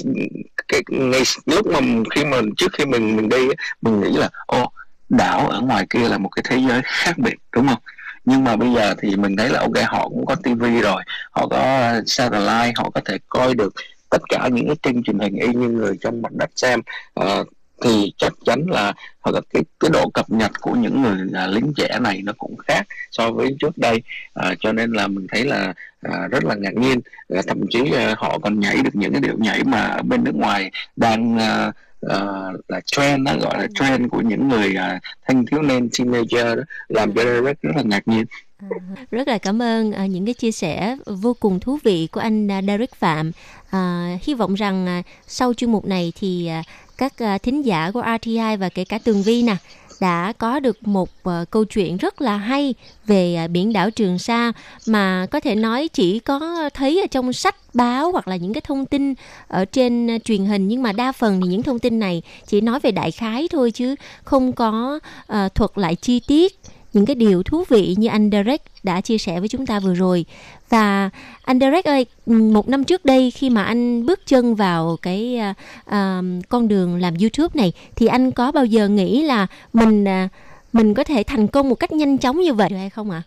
[0.68, 1.80] cái ngay lúc mà
[2.16, 3.48] khi mà trước khi mình mình đi
[3.82, 4.72] mình nghĩ là ô
[5.10, 7.82] đảo ở ngoài kia là một cái thế giới khác biệt đúng không?
[8.26, 11.48] Nhưng mà bây giờ thì mình thấy là ok họ cũng có tivi rồi họ
[11.48, 13.74] có satellite họ có thể coi được
[14.10, 16.82] tất cả những cái kênh truyền hình y như người trong mặt đất xem
[17.20, 17.48] uh,
[17.84, 21.48] thì chắc chắn là hoặc là cái cái độ cập nhật của những người à,
[21.48, 24.02] lính trẻ này nó cũng khác so với trước đây.
[24.34, 27.00] À, cho nên là mình thấy là à, rất là ngạc nhiên.
[27.36, 30.24] À, thậm chí à, họ còn nhảy được những cái điệu nhảy mà ở bên
[30.24, 31.72] nước ngoài đang à,
[32.02, 32.20] à,
[32.68, 36.64] là trend đó gọi là trend của những người à, thanh thiếu niên teenager đó
[36.88, 38.26] làm cho Derek rất là ngạc nhiên.
[38.58, 38.68] À,
[39.12, 42.52] rất là cảm ơn à, những cái chia sẻ vô cùng thú vị của anh
[42.52, 43.32] à, Derek Phạm.
[43.70, 46.64] À, hy vọng rằng à, sau chuyên mục này thì à,
[46.98, 49.56] các ờ, thính giả của RTI và kể cả Tường Vi nè
[50.00, 52.74] đã có được một ờ, câu chuyện rất là hay
[53.08, 54.52] về ờ, biển đảo Trường Sa
[54.88, 58.62] mà có thể nói chỉ có thấy ở trong sách báo hoặc là những cái
[58.62, 59.14] thông tin
[59.48, 62.80] ở trên truyền hình nhưng mà đa phần thì những thông tin này chỉ nói
[62.80, 65.00] về đại khái thôi chứ không có
[65.34, 66.60] uh, thuật lại chi tiết
[66.96, 69.94] những cái điều thú vị như anh Derek đã chia sẻ với chúng ta vừa
[69.94, 70.26] rồi.
[70.70, 71.10] Và
[71.42, 75.54] anh Derek ơi, một năm trước đây khi mà anh bước chân vào cái à,
[75.86, 80.30] à, con đường làm YouTube này thì anh có bao giờ nghĩ là mình à,
[80.74, 83.22] mình có thể thành công một cách nhanh chóng như vậy hay không ạ?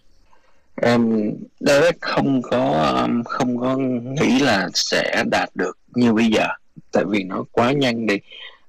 [0.82, 3.76] Em Derek không có um, không có
[4.20, 6.46] nghĩ là sẽ đạt được như bây giờ
[6.92, 8.18] tại vì nó quá nhanh đi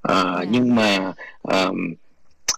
[0.02, 1.94] à, nhưng mà um,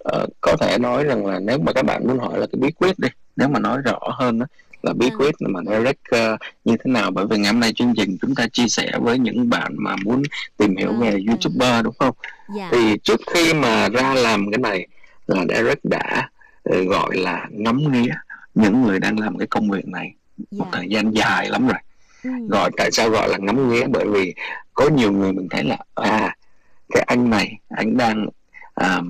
[0.04, 2.72] ờ, có thể nói rằng là nếu mà các bạn muốn hỏi là cái bí
[2.72, 4.46] quyết đi nếu mà nói rõ hơn đó,
[4.84, 5.18] là bí Ừ.
[5.18, 8.36] quyết mà Derek ờ, như thế nào bởi vì ngày hôm nay chương trình chúng
[8.36, 10.24] ta chia sẻ với những bạn mà muốn
[10.58, 11.20] tìm hiểu Ừ, về ừ.
[11.28, 12.16] YouTuber đúng không
[12.50, 12.70] Dạ.
[12.72, 14.88] thì trước khi mà ra làm cái này
[15.28, 16.30] là Derek đã
[16.64, 18.12] ờ, gọi là ngắm nghía
[18.54, 20.14] những người đang làm cái công việc này
[20.52, 20.70] một Dạ.
[20.72, 21.78] thời gian dài lắm rồi
[22.24, 22.30] Ừ.
[22.50, 24.34] gọi tại sao gọi là ngắm nghía bởi vì
[24.74, 26.36] có nhiều người mình thấy là à
[26.94, 28.28] cái anh này anh đang
[28.76, 29.02] à,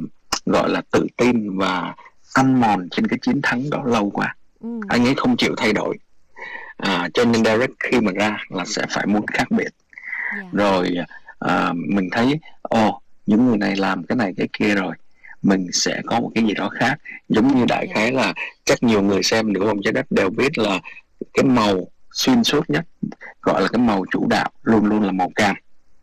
[0.45, 1.93] gọi là tự tin và
[2.33, 4.69] ăn mòn trên cái chiến thắng đó lâu quá Ừ.
[4.87, 5.97] anh ấy không chịu thay đổi
[6.77, 9.69] à, cho nên Derek khi mà ra là sẽ phải muốn khác biệt
[10.37, 10.43] Dạ.
[10.51, 10.95] rồi
[11.39, 14.93] à, mình thấy ồ những người này làm cái này cái kia rồi
[15.41, 16.95] mình sẽ có một cái gì đó khác
[17.29, 17.93] giống như đại Dạ.
[17.95, 18.33] khái là
[18.65, 20.79] chắc nhiều người xem nửa vòng trái đất đều biết là
[21.33, 22.85] cái màu xuyên suốt nhất
[23.41, 25.55] gọi là cái màu chủ đạo luôn luôn là màu cam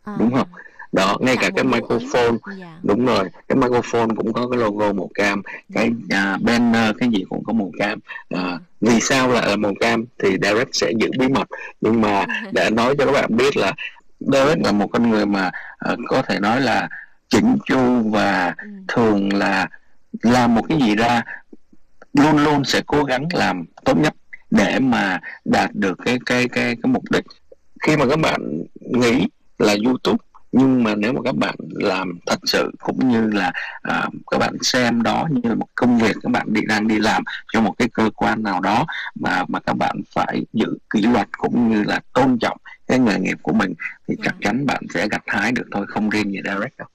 [0.03, 0.15] À.
[0.19, 0.47] đúng không?
[0.91, 2.37] Đó ngay cả cái microphone.
[2.59, 2.79] Dạ.
[2.83, 5.41] đúng rồi cái microphone cũng có cái logo màu cam
[5.73, 9.73] cái à, banner cái gì cũng có màu cam à, vì sao lại là màu
[9.79, 11.47] cam thì Derek sẽ giữ bí mật
[11.81, 13.73] nhưng mà để nói cho các bạn biết là
[14.19, 16.89] Derek là một con người mà à, có thể nói là
[17.29, 18.67] chỉnh chu và Ừ.
[18.87, 19.67] thường là
[20.23, 21.21] làm một cái gì ra
[22.13, 24.13] luôn luôn sẽ cố gắng làm tốt nhất
[24.51, 27.23] để mà đạt được cái cái cái cái mục đích
[27.83, 29.27] khi mà các bạn nghĩ
[29.59, 30.17] là YouTube
[30.51, 34.53] nhưng mà nếu mà các bạn làm thật sự cũng như là à, các bạn
[34.61, 37.23] xem đó như là một công việc các bạn đi đang đi làm
[37.53, 38.85] cho một cái cơ quan nào đó
[39.15, 43.19] mà mà các bạn phải giữ kỷ luật cũng như là tôn trọng cái nghề
[43.19, 43.73] nghiệp của mình
[44.07, 46.87] thì chắc chắn bạn sẽ gặt hái được thôi không riêng gì Derek đâu.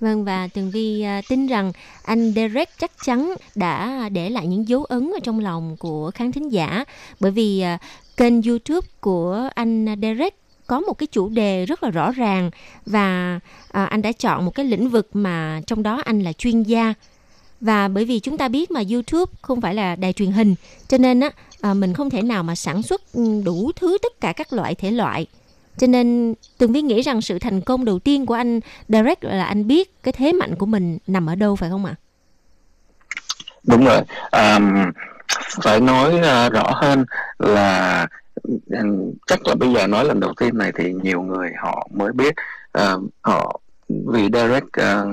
[0.00, 1.72] Vâng và Tường Vi à, tin rằng
[2.04, 6.32] anh Derek chắc chắn đã để lại những dấu ấn ở trong lòng của khán
[6.32, 6.84] thính giả
[7.20, 7.78] bởi vì à,
[8.16, 10.34] kênh YouTube của anh Derek
[10.66, 12.50] có một cái chủ đề rất là rõ ràng
[12.86, 13.40] và
[13.72, 16.94] à, anh đã chọn một cái lĩnh vực mà trong đó anh là chuyên gia.
[17.60, 20.54] Và bởi vì chúng ta biết mà YouTube không phải là đài truyền hình
[20.88, 24.20] cho nên á à, mình không thể nào mà sản xuất ừ, đủ thứ tất
[24.20, 25.26] cả các loại thể loại.
[25.78, 29.44] Cho nên Tường Vi nghĩ rằng sự thành công đầu tiên của anh Derek là
[29.44, 31.94] anh biết cái thế mạnh của mình nằm ở đâu phải không ạ?
[33.66, 34.00] đúng rồi.
[34.32, 34.92] Um,
[35.62, 37.04] phải nói uh, rõ hơn
[37.38, 38.06] là
[39.26, 42.34] chắc là bây giờ nói lần đầu tiên này thì nhiều người họ mới biết
[42.72, 45.04] à, họ vì Derek à,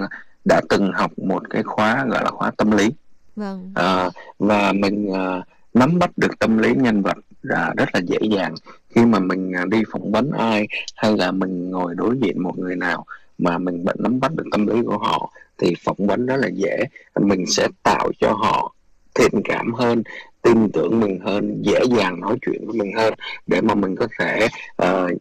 [0.46, 2.90] đã từng học một cái khóa gọi là khóa tâm lý.
[3.36, 3.72] Vâng.
[3.76, 4.10] à,
[4.40, 5.42] và mình à,
[5.74, 8.56] nắm bắt được tâm lý nhân vật là rất là dễ dàng.
[8.96, 12.76] Khi mà mình đi phỏng vấn ai hay là mình ngồi đối diện một người
[12.76, 13.06] nào
[13.38, 16.84] mà mình nắm bắt được tâm lý của họ thì phỏng vấn rất là dễ.
[17.22, 18.74] Mình sẽ tạo cho họ
[19.16, 20.04] thiện cảm hơn
[20.44, 23.14] tin tưởng mình hơn dễ dàng nói chuyện với mình hơn
[23.48, 24.48] để mà mình có thể
[24.84, 25.12] uh,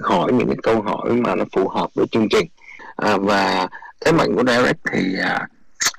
[0.00, 2.46] hỏi những cái câu hỏi mà nó phù hợp với chương trình.
[3.14, 3.68] Uh, và
[4.04, 5.51] thế mạnh của direct thì uh,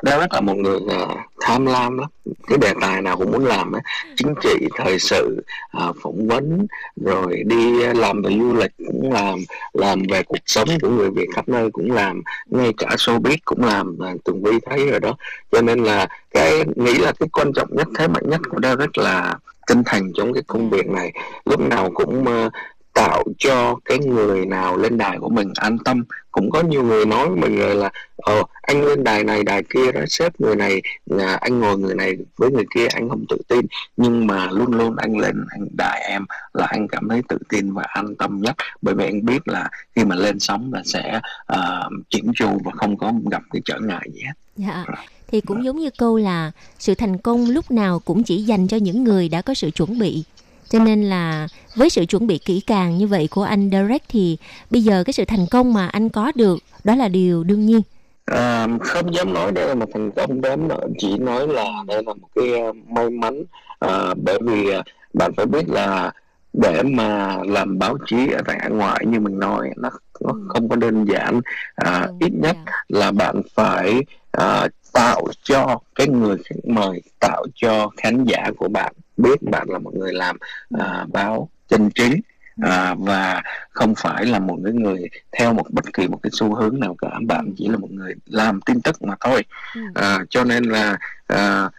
[0.06, 2.10] Derek là một người uh, tham lam lắm.
[2.48, 3.82] Cái đề tài nào cũng muốn làm ấy.
[4.16, 5.44] chính trị thời sự
[5.78, 9.40] uh, phỏng vấn rồi đi làm về du lịch cũng làm
[9.74, 13.64] làm về cuộc sống của người Việt khắp nơi cũng làm ngay cả showbiz cũng
[13.64, 15.16] làm uh, Tường Vi thấy rồi đó.
[15.52, 18.98] Cho nên là cái nghĩ là cái quan trọng nhất thế mạnh nhất của Derek
[18.98, 19.38] là
[19.68, 21.12] chân thành trong cái công việc này.
[21.46, 22.54] Lúc nào cũng uh,
[22.94, 26.04] tạo cho cái người nào lên đài của mình an tâm.
[26.32, 29.64] Cũng có nhiều người nói với mình rồi là ờ anh lên đài này đài
[29.74, 33.26] kia đó xếp người này là anh ngồi người này với người kia anh không
[33.30, 33.66] tự tin.
[33.98, 37.74] Nhưng mà luôn luôn anh lên anh đài em là anh cảm thấy tự tin
[37.74, 38.56] và an tâm nhất.
[38.82, 41.20] Bởi vì anh biết là khi mà lên sóng là sẽ
[41.54, 44.34] uh, chỉnh chu và không có gặp cái trở ngại gì hết.
[44.56, 44.86] Dạ.
[45.28, 48.78] Thì cũng giống như câu là sự thành công lúc nào cũng chỉ dành cho
[48.78, 50.24] những người đã có sự chuẩn bị.
[50.74, 54.38] Cho nên là với sự chuẩn bị kỹ càng như vậy của anh Derek thì
[54.70, 57.82] bây giờ cái sự thành công mà anh có được đó là điều đương nhiên.
[58.26, 60.68] À, không dám nói đây là một thành công đến
[60.98, 63.44] chỉ nói là đây là một cái uh, may mắn
[63.80, 66.12] à, bởi vì uh, bạn phải biết là
[66.54, 69.90] để mà làm báo chí ở tại hải ngoại như mình nói nó
[70.22, 70.48] nó Ừ.
[70.48, 71.42] không có đơn giản
[71.76, 72.58] à, ít nhất
[72.88, 74.02] là bạn phải
[74.32, 79.70] à, tạo cho cái người khách mời tạo cho khán giả của bạn biết bạn
[79.70, 80.38] là một người làm
[80.80, 82.22] à, báo chân chính
[82.62, 86.56] à, và không phải là một cái người theo một bất kỳ một cái xu
[86.56, 87.10] hướng nào cả.
[87.28, 89.44] Bạn chỉ là một người làm tin tức mà thôi.
[89.76, 89.82] Ừ.
[89.96, 90.98] à, cho nên là
[91.28, 91.70] à,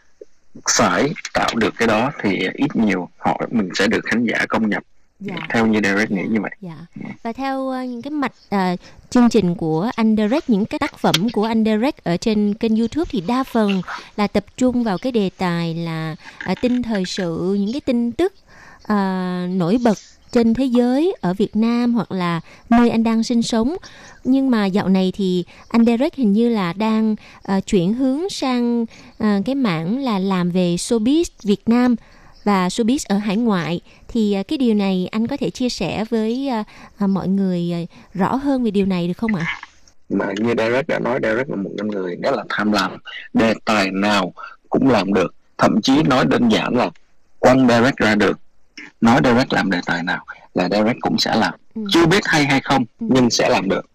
[0.76, 4.68] phải tạo được cái đó thì ít nhiều họ mình sẽ được khán giả công
[4.68, 4.82] nhận
[5.24, 5.36] Dạ.
[5.50, 6.76] theo như Derek nghĩ như vậy Dạ.
[7.22, 8.76] Và theo ờ, những cái mạch ờ,
[9.10, 12.76] chương trình của anh Derek, những cái tác phẩm của anh Derek ở trên kênh
[12.76, 13.82] YouTube thì đa phần
[14.16, 18.12] là tập trung vào cái đề tài là ờ, tin thời sự, những cái tin
[18.12, 18.32] tức
[18.82, 18.96] ờ,
[19.50, 19.98] nổi bật
[20.32, 23.76] trên thế giới ở Việt Nam hoặc là nơi anh đang sinh sống.
[24.24, 28.86] Nhưng mà dạo này thì anh Derek hình như là đang ờ, chuyển hướng sang
[29.18, 31.96] ờ, cái mảng là làm về showbiz Việt Nam
[32.44, 33.80] và showbiz ở hải ngoại.
[34.08, 36.64] Thì à, cái điều này anh có thể chia sẻ với à,
[36.98, 39.46] à, mọi người rõ hơn về điều này được không ạ?
[40.08, 42.96] mà như Derek đã nói Derek là một con người rất là tham lam.
[43.32, 44.32] Đề tài nào
[44.68, 45.34] cũng làm được.
[45.58, 46.90] Thậm chí nói đơn giản là
[47.38, 48.38] quăng Derek ra được.
[49.00, 50.24] Nói Derek làm đề tài nào
[50.54, 51.54] là Derek cũng sẽ làm.
[51.74, 51.82] Ừ.
[51.90, 53.06] chưa biết hay hay không Ừ.
[53.10, 53.86] nhưng sẽ làm được.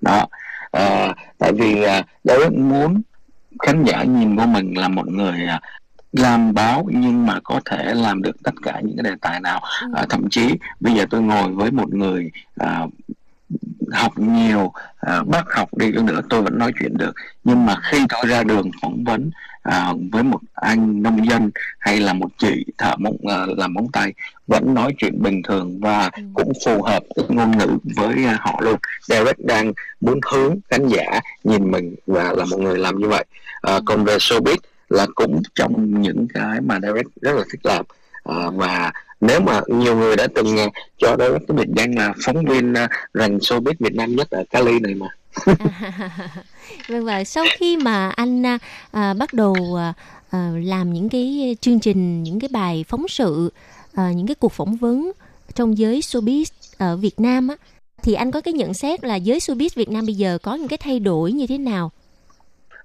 [0.00, 0.26] Đó.
[0.70, 3.02] À, tại vì à, Derek muốn
[3.62, 5.46] khán giả nhìn vô mình là một người
[6.12, 9.60] làm báo nhưng mà có thể làm được tất cả những cái đề tài nào
[9.82, 9.88] Ừ.
[9.94, 10.48] à, thậm chí
[10.80, 12.86] bây giờ tôi ngồi với một người à,
[13.92, 17.12] học nhiều à, bác học đi nữa tôi vẫn nói chuyện được
[17.44, 19.30] nhưng mà khi tôi ra đường phỏng vấn
[19.62, 23.86] à, với một anh nông dân hay là một chị thợ móng à, làm móng
[23.92, 24.12] tay
[24.46, 26.22] vẫn nói chuyện bình thường và Ừ.
[26.34, 31.20] cũng phù hợp ngôn ngữ với à, họ luôn Derek đang muốn hướng khán giả
[31.44, 33.24] nhìn mình và là một người làm như vậy
[33.62, 33.80] à, Ừ.
[33.86, 34.56] còn về showbiz
[34.88, 37.84] là cũng trong những cái mà Derek rất là thích làm
[38.24, 40.66] à, và nếu mà nhiều người đã từng à,
[40.98, 42.74] cho Derek cái biệt danh là phóng viên
[43.14, 45.06] rành showbiz Việt Nam nhất ở Cali này mà
[46.88, 48.58] vâng và sau khi mà anh à,
[48.90, 49.92] à, bắt đầu à,
[50.30, 53.52] à, làm những cái chương trình, những cái bài phóng sự,
[53.94, 55.12] à, những cái cuộc phỏng vấn
[55.54, 56.44] trong giới showbiz
[56.78, 57.54] ở Việt Nam á,
[58.02, 60.68] thì anh có cái nhận xét là giới showbiz Việt Nam bây giờ có những
[60.68, 61.90] cái thay đổi như thế nào?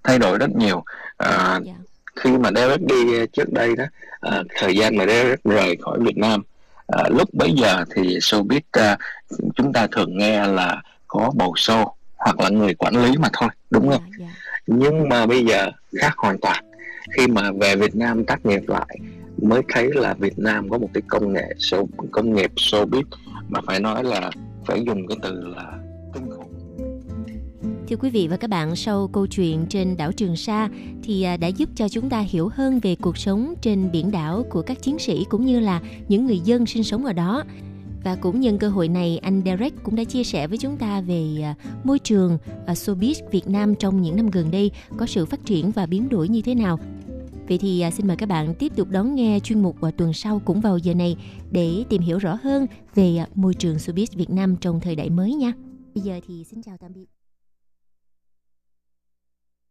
[0.04, 0.84] thay đổi rất nhiều
[1.18, 1.74] à, Dạ.
[2.16, 3.84] Khi mà Derek đi à, trước đây đó
[4.22, 6.44] à, thời gian mà Derek rời khỏi Việt Nam
[6.88, 8.98] à, lúc bấy giờ thì showbiz à,
[9.56, 11.86] chúng ta thường nghe là có bầu show
[12.18, 14.34] hoặc là người quản lý mà thôi đúng không Dạ, dạ.
[14.68, 16.66] nhưng mà bây giờ khác hoàn toàn
[17.18, 19.00] khi mà về Việt Nam tác nghiệp lại
[19.42, 23.04] mới thấy là Việt Nam có một cái công nghệ show công nghiệp showbiz
[23.50, 24.32] mà phải nói là
[24.66, 25.72] phải dùng cái từ là
[27.94, 30.70] Thưa quý vị và các bạn, sau câu chuyện trên đảo Trường Sa
[31.04, 34.46] thì à, đã giúp cho chúng ta hiểu hơn về cuộc sống trên biển đảo
[34.50, 37.44] của các chiến sĩ cũng như là những người dân sinh sống ở đó.
[38.04, 41.02] Và cũng nhân cơ hội này, anh Derek cũng đã chia sẻ với chúng ta
[41.02, 45.26] về à, môi trường à, showbiz Việt Nam trong những năm gần đây có sự
[45.26, 46.80] phát triển và biến đổi như thế nào.
[47.48, 50.14] Vậy thì à, xin mời các bạn tiếp tục đón nghe chuyên mục vào tuần
[50.14, 51.18] sau cũng vào giờ này
[51.52, 55.34] để tìm hiểu rõ hơn về môi trường showbiz Việt Nam trong thời đại mới
[55.34, 55.54] nha.
[55.96, 57.13] Bây giờ thì xin chào tạm biệt.